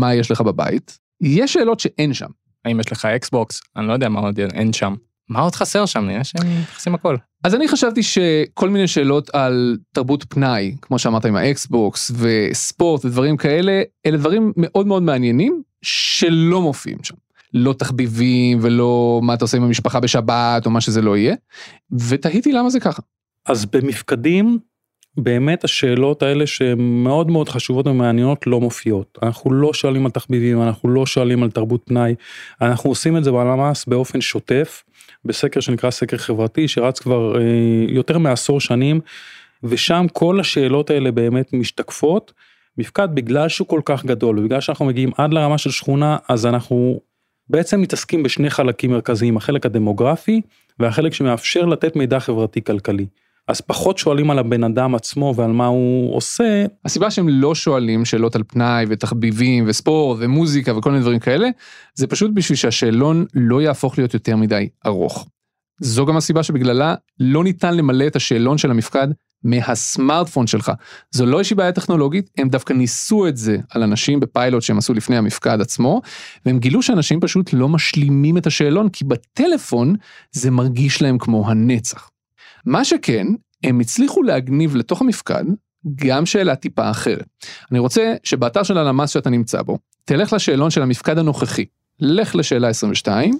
מה 0.00 0.14
יש 0.14 0.30
לך 0.30 0.40
בבית, 0.40 0.98
יש 1.20 1.52
שאלות 1.52 1.80
שאין 1.80 2.14
שם. 2.14 2.30
האם 2.64 2.80
יש 2.80 2.92
לך 2.92 3.04
אקסבוקס? 3.04 3.60
אני 3.76 3.86
לא 3.86 3.92
יודע 3.92 4.08
מה 4.08 4.20
עוד 4.20 4.40
אין 4.40 4.72
שם. 4.72 4.94
מה 5.28 5.40
עוד 5.40 5.54
חסר 5.54 5.86
שם? 5.86 6.10
יש 6.10 6.32
הם 6.40 6.60
מתייחסים 6.60 6.94
הכל. 6.94 7.16
אז 7.44 7.54
אני 7.54 7.68
חשבתי 7.68 8.02
שכל 8.02 8.68
מיני 8.68 8.88
שאלות 8.88 9.30
על 9.34 9.76
תרבות 9.92 10.24
פנאי, 10.28 10.76
כמו 10.82 10.98
שאמרת 10.98 11.24
עם 11.24 11.36
האקסבוקס 11.36 12.10
וספורט 12.18 13.04
ודברים 13.04 13.36
כאלה, 13.36 13.82
אלה 14.06 14.16
דברים 14.16 14.52
מאוד 14.56 14.86
מאוד 14.86 15.02
מעניינים 15.02 15.62
שלא 15.82 16.62
מופיעים 16.62 16.98
שם. 17.02 17.14
לא 17.54 17.72
תחביבים 17.72 18.58
ולא 18.62 19.20
מה 19.22 19.34
אתה 19.34 19.44
עושה 19.44 19.56
עם 19.56 19.62
המשפחה 19.62 20.00
בשבת 20.00 20.66
או 20.66 20.70
מה 20.70 20.80
שזה 20.80 21.02
לא 21.02 21.16
יהיה, 21.16 21.34
ותהיתי 22.08 22.52
למה 22.52 22.70
זה 22.70 22.80
ככה. 22.80 23.02
אז 23.46 23.66
במפקדים, 23.66 24.58
באמת 25.16 25.64
השאלות 25.64 26.22
האלה 26.22 26.46
שהן 26.46 26.78
מאוד 26.80 27.30
מאוד 27.30 27.48
חשובות 27.48 27.86
ומעניינות 27.86 28.46
לא 28.46 28.60
מופיעות. 28.60 29.18
אנחנו 29.22 29.52
לא 29.52 29.72
שואלים 29.72 30.06
על 30.06 30.12
תחביבים, 30.12 30.62
אנחנו 30.62 30.88
לא 30.88 31.06
שואלים 31.06 31.42
על 31.42 31.50
תרבות 31.50 31.82
פנאי, 31.84 32.14
אנחנו 32.60 32.90
עושים 32.90 33.16
את 33.16 33.24
זה 33.24 33.32
בלמ"ס 33.32 33.84
באופן 33.86 34.20
שוטף, 34.20 34.82
בסקר 35.26 35.60
שנקרא 35.60 35.90
סקר 35.90 36.16
חברתי, 36.16 36.68
שרץ 36.68 36.98
כבר 36.98 37.40
אה, 37.40 37.42
יותר 37.88 38.18
מעשור 38.18 38.60
שנים, 38.60 39.00
ושם 39.62 40.06
כל 40.12 40.40
השאלות 40.40 40.90
האלה 40.90 41.10
באמת 41.10 41.52
משתקפות. 41.52 42.32
מפקד 42.78 43.08
בגלל 43.14 43.48
שהוא 43.48 43.68
כל 43.68 43.80
כך 43.84 44.04
גדול, 44.04 44.38
ובגלל 44.38 44.60
שאנחנו 44.60 44.84
מגיעים 44.84 45.10
עד 45.18 45.32
לרמה 45.32 45.58
של 45.58 45.70
שכונה, 45.70 46.16
אז 46.28 46.46
אנחנו 46.46 47.00
בעצם 47.48 47.80
מתעסקים 47.80 48.22
בשני 48.22 48.50
חלקים 48.50 48.90
מרכזיים, 48.90 49.36
החלק 49.36 49.66
הדמוגרפי 49.66 50.40
והחלק 50.78 51.14
שמאפשר 51.14 51.64
לתת 51.64 51.96
מידע 51.96 52.20
חברתי 52.20 52.64
כלכלי. 52.64 53.06
אז 53.48 53.60
פחות 53.60 53.98
שואלים 53.98 54.30
על 54.30 54.38
הבן 54.38 54.64
אדם 54.64 54.94
עצמו 54.94 55.34
ועל 55.36 55.52
מה 55.52 55.66
הוא 55.66 56.16
עושה. 56.16 56.64
הסיבה 56.84 57.10
שהם 57.10 57.28
לא 57.28 57.54
שואלים 57.54 58.04
שאלות 58.04 58.36
על 58.36 58.42
פנאי 58.46 58.84
ותחביבים 58.88 59.64
וספורט 59.66 60.18
ומוזיקה 60.20 60.76
וכל 60.76 60.90
מיני 60.90 61.02
דברים 61.02 61.18
כאלה, 61.18 61.48
זה 61.94 62.06
פשוט 62.06 62.30
בשביל 62.34 62.56
שהשאלון 62.56 63.24
לא 63.34 63.62
יהפוך 63.62 63.98
להיות 63.98 64.14
יותר 64.14 64.36
מדי 64.36 64.68
ארוך. 64.86 65.28
זו 65.80 66.06
גם 66.06 66.16
הסיבה 66.16 66.42
שבגללה 66.42 66.94
לא 67.20 67.44
ניתן 67.44 67.76
למלא 67.76 68.06
את 68.06 68.16
השאלון 68.16 68.58
של 68.58 68.70
המפקד 68.70 69.08
מהסמארטפון 69.44 70.46
שלך. 70.46 70.72
זו 71.10 71.26
לא 71.26 71.38
איזושהי 71.38 71.56
בעיה 71.56 71.72
טכנולוגית, 71.72 72.30
הם 72.38 72.48
דווקא 72.48 72.72
ניסו 72.72 73.28
את 73.28 73.36
זה 73.36 73.56
על 73.70 73.82
אנשים 73.82 74.20
בפיילוט 74.20 74.62
שהם 74.62 74.78
עשו 74.78 74.94
לפני 74.94 75.16
המפקד 75.16 75.60
עצמו, 75.60 76.02
והם 76.46 76.58
גילו 76.58 76.82
שאנשים 76.82 77.20
פשוט 77.20 77.52
לא 77.52 77.68
משלימים 77.68 78.38
את 78.38 78.46
השאלון, 78.46 78.88
כי 78.88 79.04
בטלפון 79.04 79.94
זה 80.32 80.50
מרגיש 80.50 81.02
להם 81.02 81.18
כמו 81.18 81.50
הנצח. 81.50 82.10
מה 82.64 82.84
שכן, 82.84 83.26
הם 83.64 83.80
הצליחו 83.80 84.22
להגניב 84.22 84.76
לתוך 84.76 85.00
המפקד 85.00 85.44
גם 85.94 86.26
שאלה 86.26 86.56
טיפה 86.56 86.90
אחרת. 86.90 87.26
אני 87.70 87.78
רוצה 87.78 88.14
שבאתר 88.24 88.62
של 88.62 88.78
הלמ"ס 88.78 89.10
שאתה 89.10 89.30
נמצא 89.30 89.62
בו, 89.62 89.78
תלך 90.04 90.32
לשאלון 90.32 90.70
של 90.70 90.82
המפקד 90.82 91.18
הנוכחי, 91.18 91.64
לך 92.00 92.34
לשאלה 92.34 92.68
22, 92.68 93.38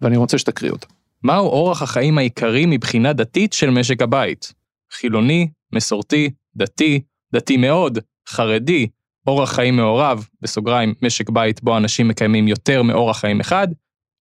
ואני 0.00 0.16
רוצה 0.16 0.38
שתקריא 0.38 0.70
אותה. 0.70 0.86
מהו 1.22 1.46
אורח 1.46 1.82
החיים 1.82 2.18
העיקרי 2.18 2.66
מבחינה 2.66 3.12
דתית 3.12 3.52
של 3.52 3.70
משק 3.70 4.02
הבית? 4.02 4.52
חילוני, 4.92 5.48
מסורתי, 5.72 6.30
דתי, 6.56 7.00
דתי 7.34 7.56
מאוד, 7.56 7.98
חרדי, 8.28 8.86
אורח 9.26 9.52
חיים 9.52 9.76
מעורב, 9.76 10.26
בסוגריים, 10.42 10.94
משק 11.02 11.30
בית 11.30 11.62
בו 11.62 11.76
אנשים 11.76 12.08
מקיימים 12.08 12.48
יותר 12.48 12.82
מאורח 12.82 13.18
חיים 13.18 13.40
אחד, 13.40 13.68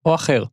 או 0.06 0.14
אחר. 0.14 0.44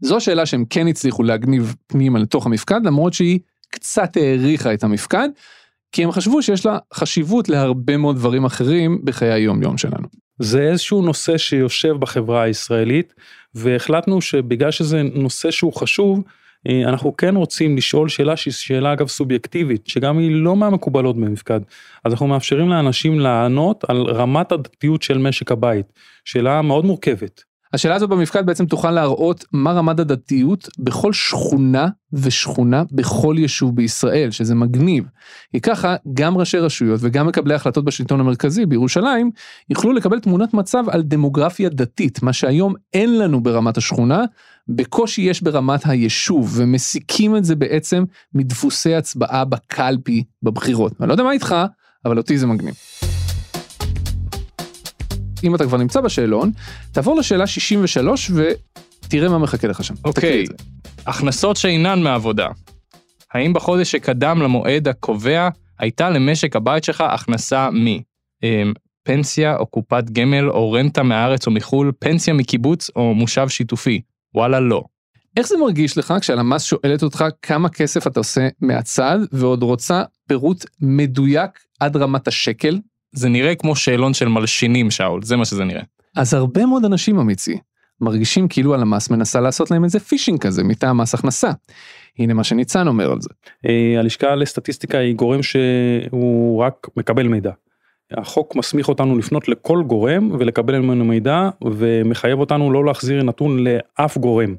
זו 0.00 0.16
השאלה 0.16 0.46
שהם 0.46 0.64
כן 0.70 0.86
הצליחו 0.86 1.22
להגניב 1.22 1.74
פנימה 1.86 2.18
לתוך 2.18 2.46
המפקד, 2.46 2.80
למרות 2.84 3.12
שהיא 3.12 3.38
קצת 3.70 4.16
העריכה 4.16 4.74
את 4.74 4.84
המפקד, 4.84 5.28
כי 5.92 6.04
הם 6.04 6.12
חשבו 6.12 6.42
שיש 6.42 6.66
לה 6.66 6.78
חשיבות 6.94 7.48
להרבה 7.48 7.96
מאוד 7.96 8.16
דברים 8.16 8.44
אחרים 8.44 9.00
בחיי 9.04 9.32
היום 9.32 9.62
יום 9.62 9.78
שלנו. 9.78 10.08
זה 10.38 10.62
איזשהו 10.62 11.02
נושא 11.02 11.38
שיושב 11.38 11.96
בחברה 11.98 12.42
הישראלית, 12.42 13.14
והחלטנו 13.54 14.20
שבגלל 14.20 14.70
שזה 14.70 15.02
נושא 15.02 15.50
שהוא 15.50 15.72
חשוב, 15.72 16.22
אה, 16.68 16.82
אנחנו 16.88 17.16
כן 17.16 17.36
רוצים 17.36 17.76
לשאול 17.76 18.08
שאלה 18.08 18.36
שהיא 18.36 18.54
שאלה 18.54 18.92
אגב 18.92 19.08
סובייקטיבית, 19.08 19.86
שגם 19.86 20.18
היא 20.18 20.30
לא 20.30 20.56
מהמקובלות 20.56 21.16
במפקד. 21.16 21.60
אז 22.04 22.12
אנחנו 22.12 22.26
מאפשרים 22.26 22.68
לאנשים 22.68 23.20
לענות 23.20 23.84
על 23.88 24.02
רמת 24.02 24.52
הדתיות 24.52 25.02
של 25.02 25.18
משק 25.18 25.52
הבית, 25.52 25.92
שאלה 26.24 26.62
מאוד 26.62 26.84
מורכבת. 26.84 27.49
השאלה 27.72 27.94
הזו 27.94 28.08
במפקד 28.08 28.46
בעצם 28.46 28.66
תוכל 28.66 28.90
להראות 28.90 29.44
מה 29.52 29.72
רמת 29.72 30.00
הדתיות 30.00 30.68
בכל 30.78 31.12
שכונה 31.12 31.88
ושכונה 32.12 32.82
בכל 32.92 33.34
יישוב 33.38 33.76
בישראל, 33.76 34.30
שזה 34.30 34.54
מגניב. 34.54 35.04
כי 35.52 35.60
ככה 35.60 35.96
גם 36.14 36.38
ראשי 36.38 36.58
רשויות 36.58 37.00
וגם 37.02 37.26
מקבלי 37.26 37.54
החלטות 37.54 37.84
בשלטון 37.84 38.20
המרכזי 38.20 38.66
בירושלים 38.66 39.30
יוכלו 39.70 39.92
לקבל 39.92 40.20
תמונת 40.20 40.54
מצב 40.54 40.84
על 40.88 41.02
דמוגרפיה 41.02 41.68
דתית, 41.68 42.22
מה 42.22 42.32
שהיום 42.32 42.74
אין 42.94 43.18
לנו 43.18 43.42
ברמת 43.42 43.76
השכונה, 43.76 44.24
בקושי 44.68 45.22
יש 45.22 45.42
ברמת 45.42 45.86
היישוב, 45.86 46.52
ומסיקים 46.56 47.36
את 47.36 47.44
זה 47.44 47.56
בעצם 47.56 48.04
מדפוסי 48.34 48.94
הצבעה 48.94 49.44
בקלפי 49.44 50.24
בבחירות. 50.42 50.92
אני 51.00 51.08
לא 51.08 51.14
יודע 51.14 51.24
מה 51.24 51.32
איתך, 51.32 51.56
אבל 52.04 52.18
אותי 52.18 52.38
זה 52.38 52.46
מגניב. 52.46 52.74
אם 55.44 55.54
אתה 55.54 55.64
כבר 55.64 55.76
נמצא 55.76 56.00
בשאלון, 56.00 56.50
תעבור 56.92 57.16
לשאלה 57.16 57.46
63 57.46 58.30
ותראה 58.34 59.28
מה 59.28 59.38
מחכה 59.38 59.68
לך 59.68 59.84
שם. 59.84 59.94
אוקיי, 60.04 60.44
הכנסות 61.06 61.56
שאינן 61.56 62.02
מעבודה. 62.02 62.48
האם 63.34 63.52
בחודש 63.52 63.90
שקדם 63.90 64.42
למועד 64.42 64.88
הקובע 64.88 65.48
הייתה 65.78 66.10
למשק 66.10 66.56
הבית 66.56 66.84
שלך 66.84 67.00
הכנסה 67.00 67.70
מ... 67.70 67.86
אמ, 68.42 68.72
פנסיה 69.02 69.56
או 69.56 69.66
קופת 69.66 70.04
גמל 70.12 70.50
או 70.50 70.72
רנטה 70.72 71.02
מהארץ 71.02 71.46
או 71.46 71.52
מחו"ל, 71.52 71.92
פנסיה 71.98 72.34
מקיבוץ 72.34 72.90
או 72.96 73.14
מושב 73.14 73.48
שיתופי? 73.48 74.00
וואלה 74.34 74.60
לא. 74.60 74.82
איך 75.36 75.46
זה 75.46 75.56
מרגיש 75.60 75.98
לך 75.98 76.14
כשהלמ"ס 76.20 76.62
שואלת 76.62 77.02
אותך 77.02 77.24
כמה 77.42 77.68
כסף 77.68 78.06
אתה 78.06 78.20
עושה 78.20 78.48
מהצד 78.60 79.18
ועוד 79.32 79.62
רוצה 79.62 80.02
פירוט 80.28 80.64
מדויק 80.80 81.50
עד 81.80 81.96
רמת 81.96 82.28
השקל? 82.28 82.78
זה 83.12 83.28
נראה 83.28 83.54
כמו 83.54 83.76
שאלון 83.76 84.14
של 84.14 84.28
מלשינים, 84.28 84.90
שאול, 84.90 85.22
זה 85.22 85.36
מה 85.36 85.44
שזה 85.44 85.64
נראה. 85.64 85.82
אז 86.16 86.34
הרבה 86.34 86.66
מאוד 86.66 86.84
אנשים 86.84 87.18
אמיצי 87.18 87.58
מרגישים 88.00 88.48
כאילו 88.48 88.74
הלמ"ס 88.74 89.10
מנסה 89.10 89.40
לעשות 89.40 89.70
להם 89.70 89.84
איזה 89.84 90.00
פישינג 90.00 90.38
כזה 90.38 90.64
מטעם 90.64 91.00
מס 91.00 91.14
הכנסה. 91.14 91.50
הנה 92.18 92.34
מה 92.34 92.44
שניצן 92.44 92.88
אומר 92.88 93.12
על 93.12 93.20
זה. 93.20 93.28
אה, 93.68 94.00
הלשכה 94.00 94.34
לסטטיסטיקה 94.34 94.98
היא 94.98 95.14
גורם 95.14 95.42
שהוא 95.42 96.62
רק 96.62 96.86
מקבל 96.96 97.28
מידע. 97.28 97.50
החוק 98.12 98.56
מסמיך 98.56 98.88
אותנו 98.88 99.18
לפנות 99.18 99.48
לכל 99.48 99.82
גורם 99.86 100.30
ולקבל 100.38 100.78
ממנו 100.78 101.04
מידע 101.04 101.48
ומחייב 101.64 102.40
אותנו 102.40 102.72
לא 102.72 102.84
להחזיר 102.84 103.22
נתון 103.22 103.64
לאף 103.64 104.18
גורם. 104.18 104.54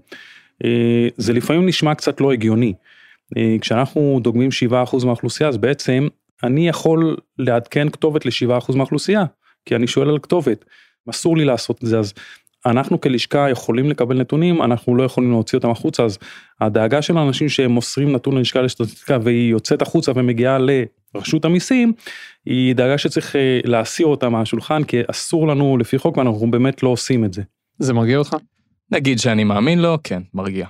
אה, 0.65 1.07
זה 1.17 1.33
לפעמים 1.33 1.65
נשמע 1.65 1.95
קצת 1.95 2.21
לא 2.21 2.31
הגיוני. 2.31 2.73
אה, 3.37 3.55
כשאנחנו 3.61 4.19
דוגמים 4.23 4.49
7% 4.71 5.05
מהאוכלוסייה 5.05 5.49
אז 5.49 5.57
בעצם 5.57 6.07
אני 6.43 6.67
יכול 6.67 7.17
לעדכן 7.37 7.89
כתובת 7.89 8.25
ל-7% 8.25 8.75
מהאוכלוסייה, 8.75 9.25
כי 9.65 9.75
אני 9.75 9.87
שואל 9.87 10.09
על 10.09 10.19
כתובת. 10.19 10.65
אסור 11.09 11.37
לי 11.37 11.45
לעשות 11.45 11.83
את 11.83 11.87
זה, 11.87 11.99
אז 11.99 12.13
אנחנו 12.65 13.01
כלשכה 13.01 13.49
יכולים 13.49 13.89
לקבל 13.89 14.19
נתונים, 14.19 14.61
אנחנו 14.61 14.95
לא 14.95 15.03
יכולים 15.03 15.31
להוציא 15.31 15.57
אותם 15.57 15.69
החוצה, 15.69 16.03
אז 16.03 16.17
הדאגה 16.61 17.01
של 17.01 17.17
האנשים 17.17 17.49
שהם 17.49 17.71
מוסרים 17.71 18.11
נתון 18.11 18.37
ללשכה 18.37 18.61
לסטטיסטיקה 18.61 19.17
והיא 19.23 19.51
יוצאת 19.51 19.81
החוצה 19.81 20.11
ומגיעה 20.15 20.57
לרשות 21.15 21.45
המיסים, 21.45 21.93
היא 22.45 22.75
דאגה 22.75 22.97
שצריך 22.97 23.35
אה, 23.35 23.59
להסיר 23.63 24.07
אותה 24.07 24.29
מהשולחן, 24.29 24.83
כי 24.83 24.97
אסור 25.07 25.47
לנו 25.47 25.77
לפי 25.77 25.97
חוק 25.97 26.17
ואנחנו 26.17 26.51
באמת 26.51 26.83
לא 26.83 26.89
עושים 26.89 27.25
את 27.25 27.33
זה. 27.33 27.41
זה 27.79 27.93
מרגיע 27.93 28.17
אותך? 28.17 28.35
נגיד 28.91 29.19
שאני 29.19 29.43
מאמין 29.43 29.79
לו, 29.79 29.97
כן, 30.03 30.21
מרגיע. 30.33 30.67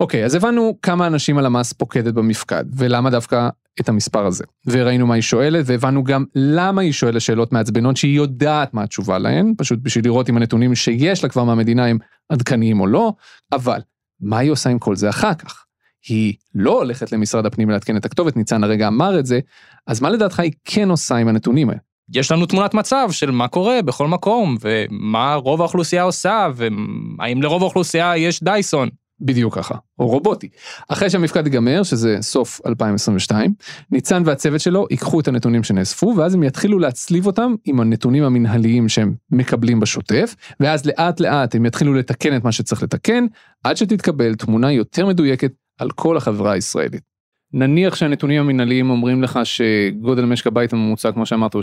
אוקיי, 0.00 0.24
אז 0.24 0.34
הבנו 0.34 0.78
כמה 0.82 1.06
אנשים 1.06 1.38
הלמ"ס 1.38 1.72
פוקדת 1.72 2.14
במפקד, 2.14 2.64
ולמה 2.76 3.10
דווקא 3.10 3.48
את 3.80 3.88
המספר 3.88 4.26
הזה. 4.26 4.44
וראינו 4.66 5.06
מה 5.06 5.14
היא 5.14 5.22
שואלת, 5.22 5.64
והבנו 5.68 6.04
גם 6.04 6.24
למה 6.34 6.82
היא 6.82 6.92
שואלת 6.92 7.20
שאלות 7.20 7.52
מעצבנות 7.52 7.96
שהיא 7.96 8.16
יודעת 8.16 8.74
מה 8.74 8.82
התשובה 8.82 9.18
להן, 9.18 9.52
פשוט 9.58 9.78
בשביל 9.82 10.04
לראות 10.04 10.30
אם 10.30 10.36
הנתונים 10.36 10.74
שיש 10.74 11.22
לה 11.22 11.28
כבר 11.28 11.44
מהמדינה 11.44 11.86
הם 11.86 11.98
עדכניים 12.28 12.80
או 12.80 12.86
לא, 12.86 13.12
אבל 13.52 13.80
מה 14.20 14.38
היא 14.38 14.50
עושה 14.50 14.70
עם 14.70 14.78
כל 14.78 14.96
זה 14.96 15.08
אחר 15.10 15.34
כך? 15.34 15.64
היא 16.08 16.34
לא 16.54 16.78
הולכת 16.78 17.12
למשרד 17.12 17.46
הפנים 17.46 17.70
לעדכן 17.70 17.96
את 17.96 18.04
הכתובת, 18.04 18.36
ניצן 18.36 18.64
הרגע 18.64 18.88
אמר 18.88 19.18
את 19.18 19.26
זה, 19.26 19.40
אז 19.86 20.00
מה 20.00 20.10
לדעתך 20.10 20.40
היא 20.40 20.52
כן 20.64 20.90
עושה 20.90 21.16
עם 21.16 21.28
הנתונים 21.28 21.68
האלה? 21.68 21.80
יש 22.14 22.32
לנו 22.32 22.46
תמונת 22.46 22.74
מצב 22.74 23.08
של 23.10 23.30
מה 23.30 23.48
קורה 23.48 23.82
בכל 23.82 24.08
מקום, 24.08 24.56
ומה 24.60 25.34
רוב 25.34 25.60
האוכלוסייה 25.60 26.02
עושה, 26.02 26.48
והאם 26.54 27.42
לרוב 27.42 27.62
האוכלוסייה 27.62 28.16
יש 28.16 28.42
דייסון. 28.42 28.88
בדיוק 29.20 29.54
ככה, 29.54 29.74
או 29.98 30.06
רובוטי. 30.06 30.48
אחרי 30.88 31.10
שהמפקד 31.10 31.46
ייגמר, 31.46 31.82
שזה 31.82 32.16
סוף 32.20 32.60
2022, 32.66 33.54
ניצן 33.90 34.22
והצוות 34.26 34.60
שלו 34.60 34.86
ייקחו 34.90 35.20
את 35.20 35.28
הנתונים 35.28 35.62
שנאספו, 35.62 36.14
ואז 36.16 36.34
הם 36.34 36.42
יתחילו 36.42 36.78
להצליב 36.78 37.26
אותם 37.26 37.54
עם 37.64 37.80
הנתונים 37.80 38.24
המנהליים 38.24 38.88
שהם 38.88 39.14
מקבלים 39.30 39.80
בשוטף, 39.80 40.34
ואז 40.60 40.86
לאט 40.86 41.20
לאט 41.20 41.54
הם 41.54 41.66
יתחילו 41.66 41.94
לתקן 41.94 42.36
את 42.36 42.44
מה 42.44 42.52
שצריך 42.52 42.82
לתקן, 42.82 43.26
עד 43.64 43.76
שתתקבל 43.76 44.34
תמונה 44.34 44.72
יותר 44.72 45.06
מדויקת 45.06 45.52
על 45.78 45.90
כל 45.90 46.16
החברה 46.16 46.52
הישראלית. 46.52 47.02
נניח 47.52 47.94
שהנתונים 47.94 48.40
המנהליים 48.40 48.90
אומרים 48.90 49.22
לך 49.22 49.40
שגודל 49.44 50.24
משק 50.24 50.46
הבית 50.46 50.72
הממוצע 50.72 51.12
כמו 51.12 51.26
שאמרת 51.26 51.54
הוא 51.54 51.62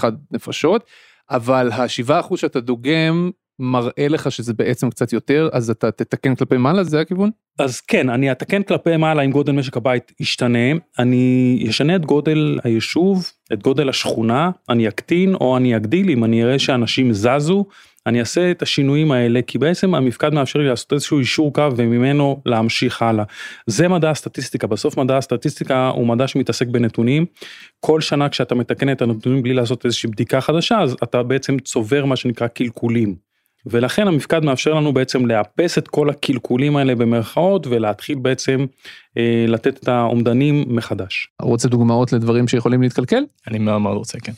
3.1 0.00 0.04
נפשות, 0.30 0.84
אבל 1.30 1.72
ה-7% 1.72 2.36
שאתה 2.36 2.60
דוגם 2.60 3.30
מראה 3.58 4.08
לך 4.08 4.32
שזה 4.32 4.54
בעצם 4.54 4.90
קצת 4.90 5.12
יותר 5.12 5.48
אז 5.52 5.70
אתה 5.70 5.90
תתקן 5.90 6.34
כלפי 6.34 6.56
מעלה 6.56 6.84
זה 6.84 7.00
הכיוון? 7.00 7.30
אז 7.58 7.80
כן, 7.80 8.10
אני 8.10 8.32
אתקן 8.32 8.62
כלפי 8.62 8.96
מעלה 8.96 9.22
אם 9.22 9.30
גודל 9.30 9.52
משק 9.52 9.76
הבית 9.76 10.12
ישתנה, 10.20 10.68
אני 10.98 11.64
אשנה 11.68 11.96
את 11.96 12.06
גודל 12.06 12.58
היישוב, 12.64 13.30
את 13.52 13.62
גודל 13.62 13.88
השכונה, 13.88 14.50
אני 14.68 14.88
אקטין 14.88 15.34
או 15.34 15.56
אני 15.56 15.76
אגדיל 15.76 16.10
אם 16.10 16.24
אני 16.24 16.44
אראה 16.44 16.58
שאנשים 16.58 17.12
זזו, 17.12 17.64
אני 18.06 18.20
אעשה 18.20 18.50
את 18.50 18.62
השינויים 18.62 19.12
האלה 19.12 19.42
כי 19.42 19.58
בעצם 19.58 19.94
המפקד 19.94 20.34
מאפשר 20.34 20.58
לי 20.58 20.68
לעשות 20.68 20.92
איזשהו 20.92 21.18
אישור 21.18 21.52
קו 21.52 21.68
וממנו 21.76 22.42
להמשיך 22.46 23.02
הלאה. 23.02 23.24
זה 23.66 23.88
מדע 23.88 24.10
הסטטיסטיקה, 24.10 24.66
בסוף 24.66 24.98
מדע 24.98 25.16
הסטטיסטיקה 25.16 25.88
הוא 25.88 26.06
מדע 26.06 26.26
שמתעסק 26.26 26.66
בנתונים. 26.66 27.26
כל 27.80 28.00
שנה 28.00 28.28
כשאתה 28.28 28.54
מתקן 28.54 28.92
את 28.92 29.02
הנתונים 29.02 29.42
בלי 29.42 29.54
לעשות 29.54 29.84
איזושהי 29.84 30.10
בדיקה 30.10 30.40
חדשה 30.40 30.80
אז 30.80 30.96
אתה 31.02 31.22
בעצם 31.22 31.58
צובר 31.58 32.04
מה 32.04 32.16
שנקרא 32.16 32.46
קלקולים. 32.46 33.26
ולכן 33.66 34.08
המפקד 34.08 34.44
מאפשר 34.44 34.74
לנו 34.74 34.92
בעצם 34.92 35.26
לאפס 35.26 35.78
את 35.78 35.88
כל 35.88 36.10
הקלקולים 36.10 36.76
האלה 36.76 36.94
במרכאות 36.94 37.66
ולהתחיל 37.66 38.18
בעצם 38.18 38.66
אה, 39.18 39.44
לתת 39.48 39.78
את 39.82 39.88
האומדנים 39.88 40.64
מחדש. 40.68 41.28
רוצה 41.42 41.68
דוגמאות 41.68 42.12
לדברים 42.12 42.48
שיכולים 42.48 42.82
להתקלקל? 42.82 43.22
אני 43.48 43.58
מאוד 43.58 43.80
מאוד 43.80 43.96
רוצה, 43.96 44.18
כן. 44.20 44.32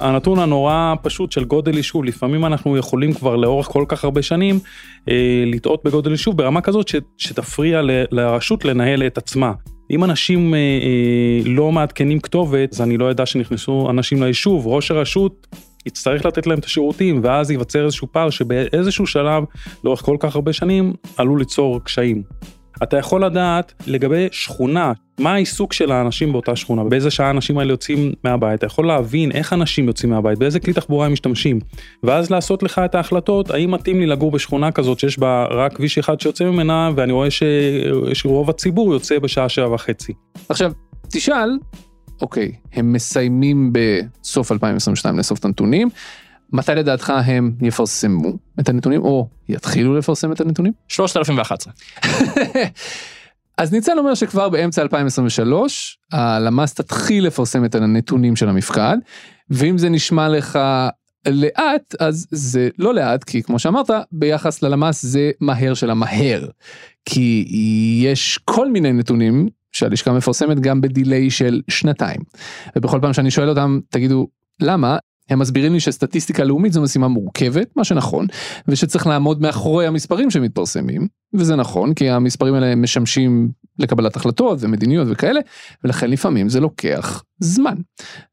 הנתון 0.00 0.38
הנורא 0.38 0.94
פשוט 1.02 1.32
של 1.32 1.44
גודל 1.44 1.76
יישוב, 1.76 2.04
לפעמים 2.04 2.44
אנחנו 2.44 2.76
יכולים 2.76 3.12
כבר 3.12 3.36
לאורך 3.36 3.66
כל 3.66 3.84
כך 3.88 4.04
הרבה 4.04 4.22
שנים 4.22 4.60
אה, 5.08 5.44
לטעות 5.46 5.84
בגודל 5.84 6.10
יישוב 6.10 6.36
ברמה 6.36 6.60
כזאת 6.60 6.88
ש, 6.88 6.94
שתפריע 7.18 7.82
ל, 7.82 7.90
לרשות 8.10 8.64
לנהל 8.64 9.06
את 9.06 9.18
עצמה. 9.18 9.52
אם 9.90 10.04
אנשים 10.04 10.54
אה, 10.54 10.58
אה, 10.58 11.50
לא 11.50 11.72
מעדכנים 11.72 12.20
כתובת, 12.20 12.72
אז 12.72 12.80
אני 12.80 12.96
לא 12.96 13.04
יודע 13.04 13.26
שנכנסו 13.26 13.90
אנשים 13.90 14.22
ליישוב, 14.22 14.66
ראש 14.66 14.90
הרשות 14.90 15.46
יצטרך 15.88 16.26
לתת 16.26 16.46
להם 16.46 16.58
את 16.58 16.64
השירותים, 16.64 17.20
ואז 17.22 17.50
ייווצר 17.50 17.84
איזשהו 17.84 18.08
פער 18.12 18.30
שבאיזשהו 18.30 19.06
שלב, 19.06 19.44
לאורך 19.84 20.00
כל 20.00 20.16
כך 20.20 20.34
הרבה 20.34 20.52
שנים, 20.52 20.92
עלול 21.16 21.38
ליצור 21.38 21.80
קשיים. 21.84 22.22
אתה 22.82 22.96
יכול 22.96 23.24
לדעת 23.24 23.72
לגבי 23.86 24.28
שכונה, 24.30 24.92
מה 25.20 25.32
העיסוק 25.32 25.72
של 25.72 25.92
האנשים 25.92 26.32
באותה 26.32 26.56
שכונה, 26.56 26.84
באיזה 26.84 27.10
שעה 27.10 27.26
האנשים 27.26 27.58
האלה 27.58 27.72
יוצאים 27.72 28.12
מהבית, 28.24 28.58
אתה 28.58 28.66
יכול 28.66 28.86
להבין 28.86 29.32
איך 29.32 29.52
אנשים 29.52 29.86
יוצאים 29.86 30.12
מהבית, 30.12 30.38
באיזה 30.38 30.60
כלי 30.60 30.72
תחבורה 30.72 31.06
הם 31.06 31.12
משתמשים, 31.12 31.60
ואז 32.02 32.30
לעשות 32.30 32.62
לך 32.62 32.78
את 32.84 32.94
ההחלטות, 32.94 33.50
האם 33.50 33.70
מתאים 33.70 34.00
לי 34.00 34.06
לגור 34.06 34.30
בשכונה 34.30 34.72
כזאת 34.72 34.98
שיש 34.98 35.18
בה 35.18 35.46
רק 35.50 35.76
כביש 35.76 35.98
אחד 35.98 36.20
שיוצא 36.20 36.44
ממנה, 36.44 36.90
ואני 36.96 37.12
רואה 37.12 37.30
ש... 37.30 37.42
שרוב 38.12 38.50
הציבור 38.50 38.92
יוצא 38.92 39.18
בשעה 39.18 39.48
שבע 39.48 39.74
וחצי. 39.74 40.12
עכשיו, 40.48 40.72
תשאל, 41.12 41.50
אוקיי, 42.20 42.52
הם 42.72 42.92
מסיימים 42.92 43.72
בסוף 43.72 44.52
2022 44.52 45.18
לאסוף 45.18 45.38
את 45.38 45.44
הנתונים, 45.44 45.88
מתי 46.52 46.72
לדעתך 46.72 47.12
הם 47.26 47.52
יפרסמו 47.62 48.32
את 48.60 48.68
הנתונים 48.68 49.02
או 49.02 49.28
יתחילו 49.48 49.98
לפרסם 49.98 50.32
את 50.32 50.40
הנתונים? 50.40 50.72
3011. 50.88 51.72
אז 53.58 53.72
ניצן 53.72 53.98
אומר 53.98 54.14
שכבר 54.14 54.48
באמצע 54.48 54.82
2023 54.82 55.98
הלמ"ס 56.12 56.74
תתחיל 56.74 57.26
לפרסם 57.26 57.64
את 57.64 57.74
הנתונים 57.74 58.36
של 58.36 58.48
המפקד 58.48 58.96
ואם 59.50 59.78
זה 59.78 59.88
נשמע 59.88 60.28
לך 60.28 60.58
לאט 61.26 61.94
אז 62.00 62.26
זה 62.30 62.68
לא 62.78 62.94
לאט 62.94 63.24
כי 63.24 63.42
כמו 63.42 63.58
שאמרת 63.58 63.90
ביחס 64.12 64.62
ללמ"ס 64.62 65.02
זה 65.02 65.30
מהר 65.40 65.74
של 65.74 65.90
המהר 65.90 66.48
כי 67.04 67.44
יש 68.02 68.38
כל 68.44 68.70
מיני 68.70 68.92
נתונים 68.92 69.48
שהלשכה 69.72 70.12
מפרסמת 70.12 70.60
גם 70.60 70.80
בדיליי 70.80 71.30
של 71.30 71.62
שנתיים 71.68 72.20
ובכל 72.76 72.98
פעם 73.02 73.12
שאני 73.12 73.30
שואל 73.30 73.48
אותם 73.48 73.80
תגידו 73.90 74.28
למה 74.60 74.98
הם 75.30 75.38
מסבירים 75.38 75.72
לי 75.72 75.80
שסטטיסטיקה 75.80 76.44
לאומית 76.44 76.72
זו 76.72 76.82
משימה 76.82 77.08
מורכבת, 77.08 77.76
מה 77.76 77.84
שנכון, 77.84 78.26
ושצריך 78.68 79.06
לעמוד 79.06 79.40
מאחורי 79.40 79.86
המספרים 79.86 80.30
שמתפרסמים, 80.30 81.08
וזה 81.34 81.56
נכון, 81.56 81.94
כי 81.94 82.10
המספרים 82.10 82.54
האלה 82.54 82.74
משמשים 82.74 83.50
לקבלת 83.78 84.16
החלטות 84.16 84.58
ומדיניות 84.60 85.08
וכאלה, 85.10 85.40
ולכן 85.84 86.10
לפעמים 86.10 86.48
זה 86.48 86.60
לוקח 86.60 87.22
זמן. 87.40 87.74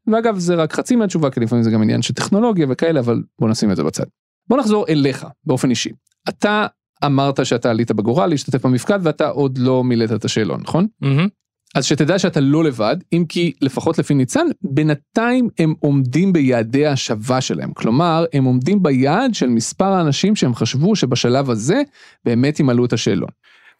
ואגב, 0.08 0.38
זה 0.38 0.56
רק 0.56 0.74
חצי 0.74 0.96
מהתשובה, 0.96 1.30
כי 1.30 1.40
לפעמים 1.40 1.64
זה 1.64 1.72
גם 1.72 1.82
עניין 1.82 2.02
של 2.02 2.14
טכנולוגיה 2.14 2.66
וכאלה, 2.70 3.00
אבל 3.00 3.24
בוא 3.40 3.50
נשים 3.50 3.72
את 3.72 3.76
זה 3.76 3.84
בצד. 3.84 4.06
בוא 4.50 4.58
נחזור 4.58 4.86
אליך, 4.90 5.28
באופן 5.46 5.70
אישי. 5.70 5.90
אתה 6.30 6.68
אמרת 7.06 7.46
שאתה 7.46 7.70
עלית 7.70 7.92
בגורל 7.92 8.28
להשתתף 8.28 8.66
במפקד 8.66 9.00
ואתה 9.04 9.28
עוד 9.28 9.58
לא 9.58 9.84
מילאת 9.84 10.12
את 10.12 10.26
השאלון, 10.26 10.62
נכון? 10.62 10.88
מהמם. 11.02 11.28
אז 11.76 11.86
שתדע 11.86 12.20
שאתה 12.20 12.40
לא 12.40 12.64
לבד, 12.64 12.98
אם 13.14 13.26
כי 13.30 13.54
לפחות 13.62 14.00
לפי 14.00 14.14
ניצן, 14.14 14.48
בינתיים 14.62 15.50
הם 15.60 15.74
עומדים 15.80 16.34
ביעדי 16.34 16.86
ההשבה 16.86 17.42
שלהם. 17.42 17.74
כלומר, 17.74 18.26
הם 18.34 18.44
עומדים 18.44 18.84
ביעד 18.84 19.34
של 19.36 19.50
מספר 19.50 19.86
האנשים 19.86 20.36
שהם 20.36 20.56
חשבו 20.56 20.96
שבשלב 20.96 21.50
הזה 21.50 21.82
באמת 22.26 22.60
ימלאו 22.60 22.86
את 22.86 22.94
השאלון. 22.94 23.30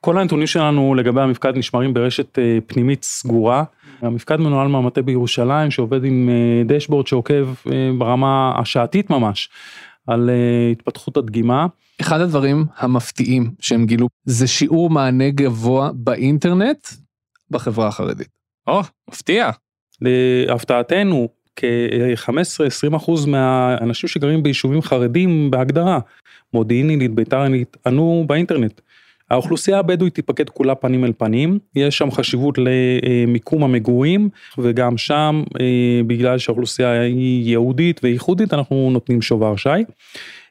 כל 0.02 0.18
הנתונים 0.18 0.48
שלנו 0.48 0.96
לגבי 0.96 1.22
המפקד 1.22 1.58
נשמרים 1.58 1.94
ברשת 1.94 2.40
אה, 2.40 2.58
פנימית 2.68 3.04
סגורה. 3.04 3.64
המפקד 4.02 4.36
מנוהל 4.36 4.68
מהמטה 4.68 5.02
בירושלים 5.02 5.72
שעובד 5.72 6.04
עם 6.04 6.30
אה, 6.30 6.64
דשבורד 6.66 7.08
שעוקב 7.08 7.48
אה, 7.72 7.90
ברמה 7.98 8.54
השעתית 8.58 9.10
ממש 9.10 9.50
על 10.08 10.30
אה, 10.30 10.72
התפתחות 10.72 11.18
הדגימה. 11.18 11.68
אחד 12.02 12.22
הדברים 12.22 12.66
המפתיעים 12.78 13.52
שהם 13.60 13.86
גילו 13.86 14.08
זה 14.26 14.48
שיעור 14.48 14.90
מענה 14.90 15.30
גבוה 15.30 15.92
באינטרנט 15.94 16.88
בחברה 17.52 17.88
החרדית. 17.88 18.28
או, 18.68 18.82
מפתיע. 19.10 19.50
להפתעתנו 20.02 21.30
כ-15-20% 21.56 23.12
מהאנשים 23.28 24.08
שגרים 24.10 24.44
ביישובים 24.44 24.82
חרדים 24.82 25.52
בהגדרה, 25.52 26.00
מודיעין 26.54 26.90
עילית, 26.90 27.16
ביתר 27.16 27.42
עילית, 27.42 27.78
ענו 27.86 28.24
באינטרנט. 28.28 28.82
האוכלוסייה 29.36 29.80
הבדואית 29.80 30.16
תיפקד 30.16 30.50
כולה 30.50 30.76
פנים 30.76 31.06
אל 31.06 31.12
פנים, 31.18 31.60
יש 31.76 31.98
שם 31.98 32.12
חשיבות 32.12 32.58
למיקום 32.58 33.64
המגורים 33.64 34.30
וגם 34.58 34.98
שם 34.98 35.44
אה, 35.60 36.02
בגלל 36.08 36.38
שהאוכלוסייה 36.38 37.02
היא 37.02 37.52
יהודית 37.52 38.02
וייחודית 38.04 38.54
אנחנו 38.54 38.90
נותנים 38.92 39.22
שובר 39.22 39.56
שי. 39.56 39.70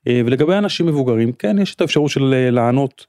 אה, 0.08 0.20
ולגבי 0.26 0.54
אנשים 0.54 0.86
מבוגרים 0.86 1.32
כן 1.32 1.58
יש 1.58 1.74
את 1.74 1.80
האפשרות 1.80 2.10
של 2.10 2.34
אה, 2.34 2.50
לענות 2.50 3.06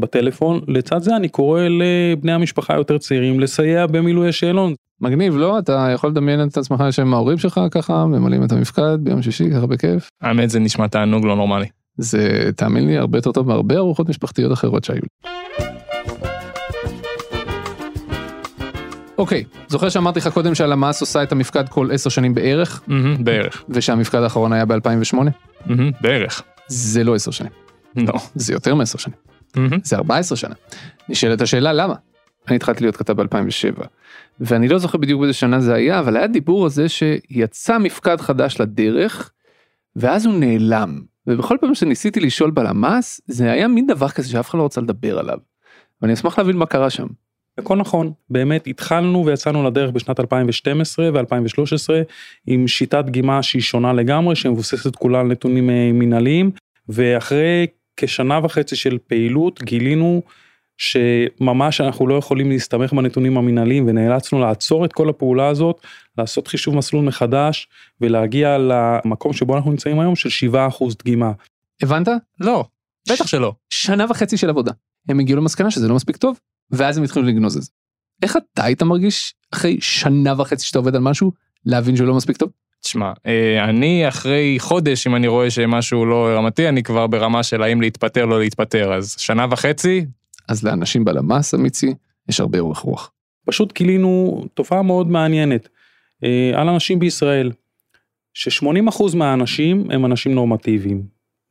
בטלפון, 0.00 0.60
לצד 0.68 1.02
זה 1.02 1.16
אני 1.16 1.28
קורא 1.28 1.60
לבני 1.62 2.32
המשפחה 2.32 2.74
היותר 2.74 2.98
צעירים 2.98 3.40
לסייע 3.40 3.86
במילוי 3.86 4.28
השאלון. 4.28 4.74
מגניב, 5.00 5.36
לא? 5.36 5.58
אתה 5.58 5.88
יכול 5.94 6.10
לדמיין 6.10 6.48
את 6.48 6.56
עצמך 6.56 6.84
שם 6.90 7.14
ההורים 7.14 7.38
שלך 7.38 7.60
ככה, 7.70 8.06
ממלאים 8.06 8.44
את 8.44 8.52
המפקד 8.52 8.98
ביום 9.00 9.22
שישי 9.22 9.50
ככה 9.50 9.66
בכיף. 9.66 10.08
האמת 10.22 10.50
זה 10.50 10.60
נשמע 10.60 10.86
תענוג 10.86 11.26
לא 11.26 11.36
נורמלי. 11.36 11.66
זה, 11.98 12.50
תאמין 12.56 12.86
לי, 12.86 12.98
הרבה 12.98 13.18
יותר 13.18 13.32
טוב 13.32 13.48
מהרבה 13.48 13.76
ארוחות 13.76 14.08
משפחתיות 14.08 14.52
אחרות 14.52 14.84
שהיו 14.84 15.00
לי. 15.02 15.30
אוקיי, 19.18 19.44
זוכר 19.68 19.88
שאמרתי 19.88 20.18
לך 20.18 20.28
קודם 20.28 20.54
שהלמ"ס 20.54 21.00
עושה 21.00 21.22
את 21.22 21.32
המפקד 21.32 21.68
כל 21.68 21.88
10 21.92 22.10
שנים 22.10 22.34
בערך, 22.34 22.82
מהמם, 22.86 23.24
בערך. 23.24 23.64
ושהמפקד 23.68 24.18
האחרון 24.18 24.52
היה 24.52 24.64
ב-2008? 24.64 25.16
מהמם, 25.66 25.90
בערך. 26.00 26.42
זה 26.68 27.04
לא 27.04 27.14
10 27.14 27.30
שנים, 27.30 27.52
לא. 27.96 28.14
זה 28.34 28.52
יותר 28.52 28.74
מ-10 28.74 28.98
שנים, 28.98 29.16
מהמם. 29.56 29.78
זה 29.82 29.96
14 29.96 30.36
שנה. 30.36 30.54
נשאלת 31.08 31.40
השאלה 31.40 31.72
למה? 31.72 31.94
אני 32.48 32.56
התחלתי 32.56 32.84
להיות 32.84 32.96
כתב 32.96 33.22
ב-2007, 33.22 33.82
ואני 34.40 34.68
לא 34.68 34.78
זוכר 34.78 34.98
בדיוק 34.98 35.20
באיזה 35.20 35.32
שנה 35.32 35.60
זה 35.60 35.74
היה, 35.74 35.98
אבל 35.98 36.16
היה 36.16 36.26
דיבור 36.26 36.64
על 36.64 36.70
זה 36.70 36.88
שיצא 36.88 37.78
מפקד 37.78 38.20
חדש 38.20 38.60
לדרך, 38.60 39.30
ואז 39.96 40.26
הוא 40.26 40.34
נעלם. 40.34 41.00
ובכל 41.26 41.56
פעם 41.60 41.74
שניסיתי 41.74 42.20
לשאול 42.20 42.50
בלמ"ס, 42.50 43.20
זה 43.26 43.52
היה 43.52 43.68
מין 43.68 43.86
דבר 43.86 44.08
כזה 44.08 44.28
שאף 44.28 44.50
אחד 44.50 44.58
לא 44.58 44.62
רוצה 44.62 44.80
לדבר 44.80 45.18
עליו. 45.18 45.38
ואני 46.02 46.12
אשמח 46.12 46.38
להבין 46.38 46.56
מה 46.56 46.66
קרה 46.66 46.90
שם. 46.90 47.06
הכל 47.58 47.76
נכון, 47.76 48.12
באמת 48.30 48.66
התחלנו 48.66 49.26
ויצאנו 49.26 49.62
לדרך 49.62 49.90
בשנת 49.90 50.20
2012 50.20 51.10
ו-2013 51.14 52.04
עם 52.46 52.68
שיטת 52.68 53.04
דגימה 53.04 53.42
שהיא 53.42 53.62
שונה 53.62 53.92
לגמרי, 53.92 54.36
שמבוססת 54.36 54.96
כולה 54.96 55.20
על 55.20 55.26
נתונים 55.26 55.70
אה, 55.70 55.90
מנהליים, 55.92 56.50
ואחרי 56.88 57.66
כשנה 57.96 58.40
וחצי 58.42 58.76
של 58.76 58.98
פעילות 59.06 59.62
גילינו 59.62 60.22
שממש 60.78 61.80
אנחנו 61.80 62.06
לא 62.06 62.14
יכולים 62.14 62.50
להסתמך 62.50 62.92
בנתונים 62.92 63.36
המנהליים 63.36 63.86
ונאלצנו 63.88 64.40
לעצור 64.40 64.84
את 64.84 64.92
כל 64.92 65.08
הפעולה 65.08 65.48
הזאת, 65.48 65.80
לעשות 66.18 66.48
חישוב 66.48 66.76
מסלול 66.76 67.04
מחדש 67.04 67.68
ולהגיע 68.00 68.58
למקום 68.58 69.32
שבו 69.32 69.56
אנחנו 69.56 69.70
נמצאים 69.70 70.00
היום 70.00 70.16
של 70.16 70.48
7% 70.52 70.56
דגימה. 70.98 71.32
הבנת? 71.82 72.08
לא, 72.40 72.64
בטח 73.08 73.26
שלא. 73.26 73.52
שנה 73.70 74.06
וחצי 74.10 74.36
של 74.36 74.50
עבודה. 74.50 74.72
הם 75.08 75.20
הגיעו 75.20 75.40
למסקנה 75.40 75.70
שזה 75.70 75.88
לא 75.88 75.94
מספיק 75.94 76.16
טוב, 76.16 76.38
ואז 76.70 76.98
הם 76.98 77.04
התחילו 77.04 77.26
לגנוז 77.26 77.56
את 77.56 77.62
זה. 77.62 77.70
איך 78.22 78.36
אתה 78.36 78.64
היית 78.64 78.82
מרגיש 78.82 79.34
אחרי 79.54 79.78
שנה 79.80 80.40
וחצי 80.40 80.66
שאתה 80.66 80.78
עובד 80.78 80.94
על 80.96 81.02
משהו, 81.02 81.32
להבין 81.66 81.96
שהוא 81.96 82.08
לא 82.08 82.14
מספיק 82.14 82.36
טוב? 82.36 82.50
תשמע, 82.80 83.12
אה, 83.26 83.64
אני 83.64 84.08
אחרי 84.08 84.56
חודש, 84.58 85.06
אם 85.06 85.16
אני 85.16 85.28
רואה 85.28 85.50
שמשהו 85.50 86.06
לא 86.06 86.28
רמתי, 86.36 86.68
אני 86.68 86.82
כבר 86.82 87.06
ברמה 87.06 87.42
של 87.42 87.62
האם 87.62 87.80
להתפטר, 87.80 88.24
לא 88.24 88.40
להתפטר, 88.40 88.94
אז 88.94 89.16
שנה 89.18 89.46
וחצי, 89.50 90.06
אז 90.48 90.64
לאנשים 90.64 91.04
בלמ"ס 91.04 91.54
אמיצי, 91.54 91.94
יש 92.28 92.40
הרבה 92.40 92.58
אורך 92.58 92.78
רוח. 92.78 93.10
פשוט 93.46 93.72
גילינו 93.78 94.44
תופעה 94.54 94.82
מאוד 94.82 95.10
מעניינת 95.10 95.68
אה, 96.24 96.52
על 96.54 96.68
אנשים 96.68 96.98
בישראל, 96.98 97.52
ש-80% 98.34 99.16
מהאנשים 99.16 99.90
הם 99.90 100.04
אנשים 100.04 100.34
נורמטיביים. 100.34 101.02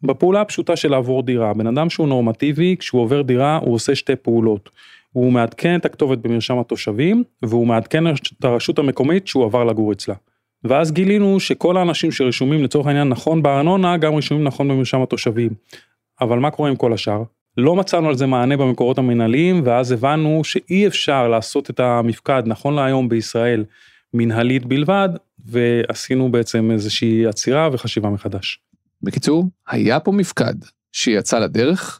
בפעולה 0.03 0.41
הפשוטה 0.41 0.75
של 0.75 0.91
לעבור 0.91 1.23
דירה, 1.23 1.53
בן 1.53 1.67
אדם 1.67 1.89
שהוא 1.89 2.07
נורמטיבי, 2.07 2.75
כשהוא 2.79 3.01
עובר 3.01 3.21
דירה 3.21 3.57
הוא 3.57 3.75
עושה 3.75 3.95
שתי 3.95 4.15
פעולות. 4.15 4.69
הוא 5.11 5.31
מעדכן 5.31 5.79
את 5.79 5.85
הכתובת 5.85 6.17
במרשם 6.17 6.59
התושבים, 6.59 7.23
והוא 7.41 7.67
מעדכן 7.67 8.07
את 8.07 8.45
הרשות 8.45 8.79
המקומית 8.79 9.27
שהוא 9.27 9.45
עבר 9.45 9.63
לגור 9.63 9.91
אצלה. 9.91 10.15
ואז 10.63 10.91
גילינו 10.91 11.39
שכל 11.39 11.77
האנשים 11.77 12.11
שרשומים 12.11 12.63
לצורך 12.63 12.87
העניין 12.87 13.09
נכון 13.09 13.43
בארנונה, 13.43 13.97
גם 13.97 14.15
רשומים 14.15 14.43
נכון 14.43 14.67
במרשם 14.67 15.01
התושבים. 15.01 15.49
אבל 16.21 16.39
מה 16.39 16.51
קורה 16.51 16.69
עם 16.69 16.75
כל 16.75 16.93
השאר? 16.93 17.23
לא 17.57 17.75
מצאנו 17.75 18.09
על 18.09 18.15
זה 18.15 18.25
מענה 18.25 18.57
במקורות 18.57 18.97
המנהליים, 18.97 19.61
ואז 19.65 19.91
הבנו 19.91 20.43
שאי 20.43 20.87
אפשר 20.87 21.27
לעשות 21.27 21.69
את 21.69 21.79
המפקד 21.79 22.43
נכון 22.45 22.75
להיום 22.75 23.09
בישראל 23.09 23.65
מנהלית 24.13 24.65
בלבד, 24.65 25.09
ועשינו 25.45 26.31
בעצם 26.31 26.71
איזושהי 26.71 27.27
עצירה 27.27 27.69
וחשיבה 27.71 28.09
מחדש. 28.09 28.59
בקיצור, 29.03 29.45
היה 29.67 29.99
פה 29.99 30.11
מפקד 30.11 30.53
שיצא 30.91 31.39
לדרך, 31.39 31.99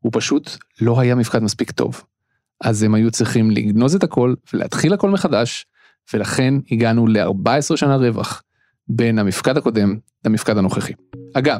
הוא 0.00 0.12
פשוט 0.14 0.50
לא 0.80 1.00
היה 1.00 1.14
מפקד 1.14 1.42
מספיק 1.42 1.70
טוב. 1.70 2.02
אז 2.60 2.82
הם 2.82 2.94
היו 2.94 3.10
צריכים 3.10 3.50
לגנוז 3.50 3.94
את 3.94 4.02
הכל 4.02 4.34
ולהתחיל 4.52 4.92
הכל 4.92 5.10
מחדש, 5.10 5.66
ולכן 6.14 6.54
הגענו 6.70 7.06
ל-14 7.06 7.76
שנה 7.76 7.96
רווח 7.96 8.42
בין 8.88 9.18
המפקד 9.18 9.56
הקודם 9.56 9.96
למפקד 10.24 10.58
הנוכחי. 10.58 10.92
אגב, 11.34 11.58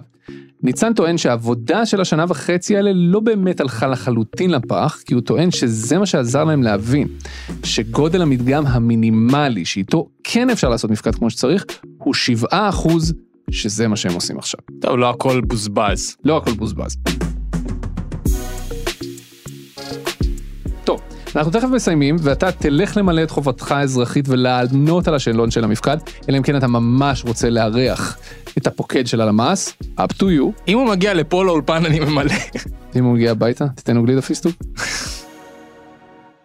ניצן 0.62 0.94
טוען 0.94 1.18
שהעבודה 1.18 1.86
של 1.86 2.00
השנה 2.00 2.24
וחצי 2.28 2.76
האלה 2.76 2.90
לא 2.94 3.20
באמת 3.20 3.60
הלכה 3.60 3.86
לחלוטין 3.86 4.50
לפח, 4.50 5.02
כי 5.06 5.14
הוא 5.14 5.22
טוען 5.22 5.50
שזה 5.50 5.98
מה 5.98 6.06
שעזר 6.06 6.44
להם 6.44 6.62
להבין, 6.62 7.08
שגודל 7.64 8.22
המדגם 8.22 8.66
המינימלי 8.66 9.64
שאיתו 9.64 10.08
כן 10.24 10.50
אפשר 10.50 10.68
לעשות 10.68 10.90
מפקד 10.90 11.14
כמו 11.14 11.30
שצריך, 11.30 11.64
הוא 11.98 12.14
7 12.14 12.48
אחוז, 12.52 13.14
שזה 13.50 13.88
מה 13.88 13.96
שהם 13.96 14.14
עושים 14.14 14.38
עכשיו. 14.38 14.60
טוב, 14.80 14.96
לא 14.96 15.10
הכל 15.10 15.40
בוזבז. 15.40 16.16
לא 16.24 16.36
הכל 16.36 16.52
בוזבז. 16.52 16.96
טוב, 20.84 21.00
אנחנו 21.36 21.52
תכף 21.52 21.68
מסיימים, 21.68 22.16
ואתה 22.20 22.52
תלך 22.52 22.96
למלא 22.96 23.22
את 23.22 23.30
חובתך 23.30 23.72
האזרחית 23.72 24.28
ולענות 24.28 25.08
על 25.08 25.14
השאלון 25.14 25.50
של 25.50 25.64
המפקד, 25.64 25.96
אלא 26.28 26.38
אם 26.38 26.42
כן 26.42 26.56
אתה 26.56 26.66
ממש 26.66 27.24
רוצה 27.24 27.50
לארח 27.50 28.18
את 28.58 28.66
הפוקד 28.66 29.06
של 29.06 29.20
הלמ"ס, 29.20 29.76
up 29.82 30.12
to 30.12 30.22
you. 30.22 30.62
אם 30.68 30.78
הוא 30.78 30.88
מגיע 30.88 31.14
לפה 31.14 31.44
לאולפן 31.44 31.84
אני 31.84 32.00
ממלא. 32.00 32.34
אם 32.96 33.04
הוא 33.04 33.14
מגיע 33.14 33.30
הביתה, 33.30 33.68
תיתן 33.68 33.96
לו 33.96 34.02
גלידה 34.02 34.22
פיסטוק. 34.22 34.54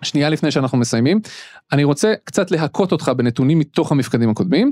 שנייה 0.03 0.29
לפני 0.29 0.51
שאנחנו 0.51 0.77
מסיימים, 0.77 1.19
אני 1.71 1.83
רוצה 1.83 2.13
קצת 2.23 2.51
להכות 2.51 2.91
אותך 2.91 3.11
בנתונים 3.17 3.59
מתוך 3.59 3.91
המפקדים 3.91 4.29
הקודמים. 4.29 4.71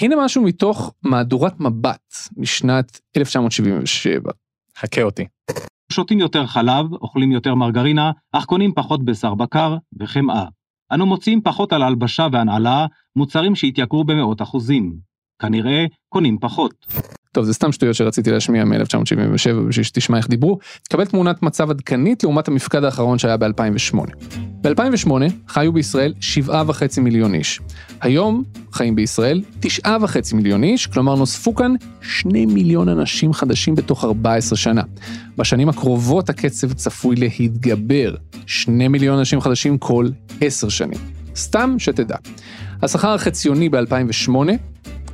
הנה 0.00 0.16
משהו 0.24 0.42
מתוך 0.42 0.94
מהדורת 1.02 1.60
מבט 1.60 2.14
משנת 2.36 3.00
1977. 3.16 4.32
חכה 4.78 5.02
אותי. 5.02 5.24
שותים 5.92 6.18
יותר 6.18 6.46
חלב, 6.46 6.92
אוכלים 6.92 7.32
יותר 7.32 7.54
מרגרינה, 7.54 8.10
אך 8.32 8.44
קונים 8.44 8.72
פחות 8.74 9.04
בשר 9.04 9.34
בקר 9.34 9.76
וחמאה. 10.00 10.44
אנו 10.92 11.06
מוציאים 11.06 11.40
פחות 11.42 11.72
על 11.72 11.82
הלבשה 11.82 12.26
והנעלה, 12.32 12.86
מוצרים 13.16 13.54
שהתייקרו 13.54 14.04
במאות 14.04 14.42
אחוזים. 14.42 14.96
כנראה 15.42 15.84
קונים 16.16 16.38
פחות. 16.40 16.74
טוב 17.32 17.44
זה 17.44 17.54
סתם 17.54 17.72
שטויות 17.72 17.94
שרציתי 17.94 18.30
להשמיע 18.30 18.64
מ-1977 18.64 19.52
בשביל 19.68 19.84
שתשמע 19.84 20.16
איך 20.16 20.28
דיברו. 20.28 20.58
תקבל 20.82 21.04
תמונת 21.04 21.42
מצב 21.42 21.70
עדכנית 21.70 22.22
לעומת 22.22 22.48
המפקד 22.48 22.84
האחרון 22.84 23.18
שהיה 23.18 23.36
ב-2008. 23.36 23.96
ב-2008 24.62 25.10
חיו 25.48 25.72
בישראל 25.72 26.14
7.5 26.46 27.00
מיליון 27.00 27.34
איש. 27.34 27.60
היום 28.00 28.44
חיים 28.72 28.96
בישראל 28.96 29.42
9.5 29.62 29.90
מיליון 30.34 30.64
איש, 30.64 30.86
כלומר 30.86 31.14
נוספו 31.14 31.54
כאן 31.54 31.74
2 32.02 32.54
מיליון 32.54 32.88
אנשים 32.88 33.32
חדשים 33.32 33.74
בתוך 33.74 34.04
14 34.04 34.56
שנה. 34.56 34.82
בשנים 35.38 35.68
הקרובות 35.68 36.30
הקצב 36.30 36.72
צפוי 36.72 37.16
להתגבר, 37.16 38.14
2 38.46 38.92
מיליון 38.92 39.18
אנשים 39.18 39.40
חדשים 39.40 39.78
כל 39.78 40.08
10 40.40 40.68
שנים. 40.68 40.98
סתם 41.36 41.74
שתדע. 41.78 42.16
השכר 42.82 43.14
החציוני 43.14 43.68
ב-2008 43.68 44.30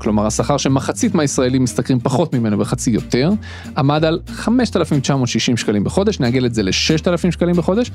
כלומר 0.03 0.27
השכר 0.27 0.57
שמחצית 0.57 1.15
מהישראלים 1.15 1.65
משתכרים 1.65 2.01
פחות 2.01 2.35
ממנו 2.35 2.59
וחצי 2.59 2.91
יותר, 2.91 3.31
עמד 3.77 4.05
על 4.05 4.21
5,960 4.27 5.57
שקלים 5.57 5.85
בחודש, 5.85 6.21
נעגל 6.21 6.47
את 6.47 6.55
זה 6.55 6.63
ל-6,000 6.63 7.31
שקלים 7.31 7.55
בחודש. 7.55 7.91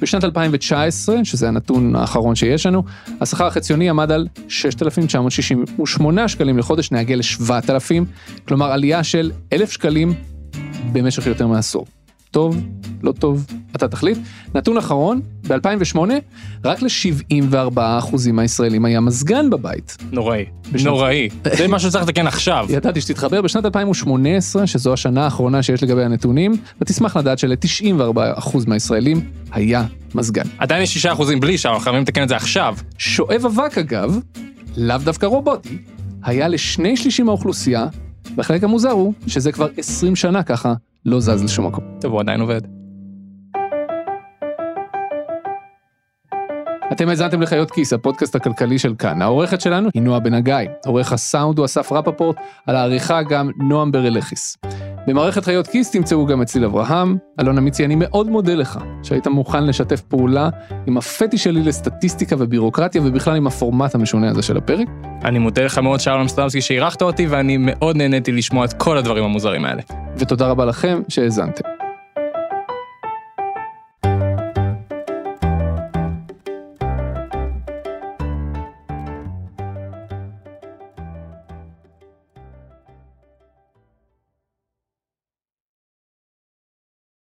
בשנת 0.00 0.24
2019, 0.24 1.24
שזה 1.24 1.48
הנתון 1.48 1.96
האחרון 1.96 2.34
שיש 2.34 2.66
לנו, 2.66 2.82
השכר 3.20 3.46
החציוני 3.46 3.90
עמד 3.90 4.10
על 4.10 4.26
6,968 4.48 6.28
שקלים 6.28 6.58
לחודש, 6.58 6.92
נעגל 6.92 7.14
ל-7,000, 7.14 8.04
כלומר 8.48 8.72
עלייה 8.72 9.04
של 9.04 9.32
1,000 9.52 9.70
שקלים 9.70 10.14
במשך 10.92 11.26
יותר 11.26 11.46
מעשור. 11.46 11.86
טוב, 12.32 12.60
לא 13.02 13.12
טוב, 13.12 13.46
אתה 13.76 13.88
תחליט. 13.88 14.18
נתון 14.54 14.76
אחרון, 14.76 15.20
ב-2008, 15.48 15.98
רק 16.64 16.82
ל-74% 16.82 17.78
מהישראלים 18.32 18.84
היה 18.84 19.00
מזגן 19.00 19.50
בבית. 19.50 19.96
נוראי. 20.12 20.44
בשנת- 20.72 20.86
נוראי. 20.86 21.28
זה 21.56 21.68
משהו 21.68 21.88
שצריך 21.90 22.04
לתקן 22.04 22.26
עכשיו. 22.26 22.66
ידעתי 22.76 23.00
שתתחבר 23.00 23.42
בשנת 23.42 23.64
2018, 23.64 24.66
שזו 24.66 24.92
השנה 24.92 25.24
האחרונה 25.24 25.62
שיש 25.62 25.82
לגבי 25.82 26.04
הנתונים, 26.04 26.52
ותשמח 26.80 27.16
לדעת 27.16 27.38
של-94% 27.38 28.58
מהישראלים 28.66 29.20
היה 29.52 29.84
מזגן. 30.14 30.44
עדיין 30.58 30.82
יש 30.82 31.06
6% 31.06 31.10
בלי 31.40 31.58
שם, 31.58 31.68
אנחנו 31.68 31.84
חייבים 31.84 32.02
לתקן 32.02 32.22
את 32.22 32.28
זה 32.28 32.36
עכשיו. 32.36 32.76
שואב 32.98 33.42
אבק 33.46 33.78
אגב, 33.78 34.18
לאו 34.76 34.98
דווקא 35.04 35.26
רובוטי, 35.26 35.78
היה 36.24 36.48
לשני 36.48 36.96
שלישים 36.96 37.26
מהאוכלוסייה, 37.26 37.86
והחלק 38.36 38.64
המוזר 38.64 38.90
הוא 38.90 39.12
שזה 39.26 39.52
כבר 39.52 39.68
20 39.76 40.16
שנה 40.16 40.42
ככה 40.42 40.74
לא 41.06 41.20
זז 41.20 41.44
לשום 41.44 41.66
מקום. 41.66 41.84
טוב, 42.00 42.12
הוא 42.12 42.20
עדיין 42.20 42.40
עובד. 42.40 42.60
אתם 46.92 47.08
האזנתם 47.08 47.42
לחיות 47.42 47.70
כיס, 47.70 47.92
הפודקאסט 47.92 48.34
הכלכלי 48.34 48.78
של 48.78 48.94
כאן. 48.98 49.22
העורכת 49.22 49.60
שלנו 49.60 49.88
היא 49.94 50.02
נועה 50.02 50.20
בן 50.20 50.34
הגיא, 50.34 50.54
עורך 50.86 51.12
הסאונד 51.12 51.58
הוא 51.58 51.64
אסף 51.64 51.92
רפפורט, 51.92 52.36
על 52.66 52.76
העריכה 52.76 53.22
גם 53.22 53.50
נועם 53.68 53.92
ברלכיס. 53.92 54.56
במערכת 55.06 55.44
חיות 55.44 55.66
כיס 55.66 55.90
תמצאו 55.90 56.26
גם 56.26 56.42
את 56.42 56.46
צליל 56.46 56.64
אברהם. 56.64 57.16
אלונה 57.40 57.60
מיצי, 57.60 57.84
אני 57.84 57.94
מאוד 57.98 58.30
מודה 58.30 58.54
לך 58.54 58.78
שהיית 59.02 59.26
מוכן 59.26 59.64
לשתף 59.66 60.00
פעולה 60.00 60.48
עם 60.86 60.96
הפטי 60.96 61.38
שלי 61.38 61.62
לסטטיסטיקה 61.62 62.36
ובירוקרטיה 62.38 63.02
ובכלל 63.04 63.36
עם 63.36 63.46
הפורמט 63.46 63.94
המשונה 63.94 64.30
הזה 64.30 64.42
של 64.42 64.56
הפרק. 64.56 64.88
אני 65.24 65.38
מודה 65.38 65.64
לך 65.64 65.78
מאוד, 65.78 66.00
שאול 66.00 66.20
אמסטרמסקי, 66.20 66.60
שאירחת 66.60 67.02
אותי, 67.02 67.26
ואני 67.26 67.56
מאוד 67.60 67.96
נהניתי 67.96 68.32
לשמוע 68.32 68.64
את 68.64 68.72
כל 68.72 68.98
הדברים 68.98 69.24
המוזרים 69.24 69.64
האלה. 69.64 69.82
ותודה 70.16 70.46
רבה 70.46 70.64
לכם 70.64 71.02
שהאזנתם. 71.08 71.81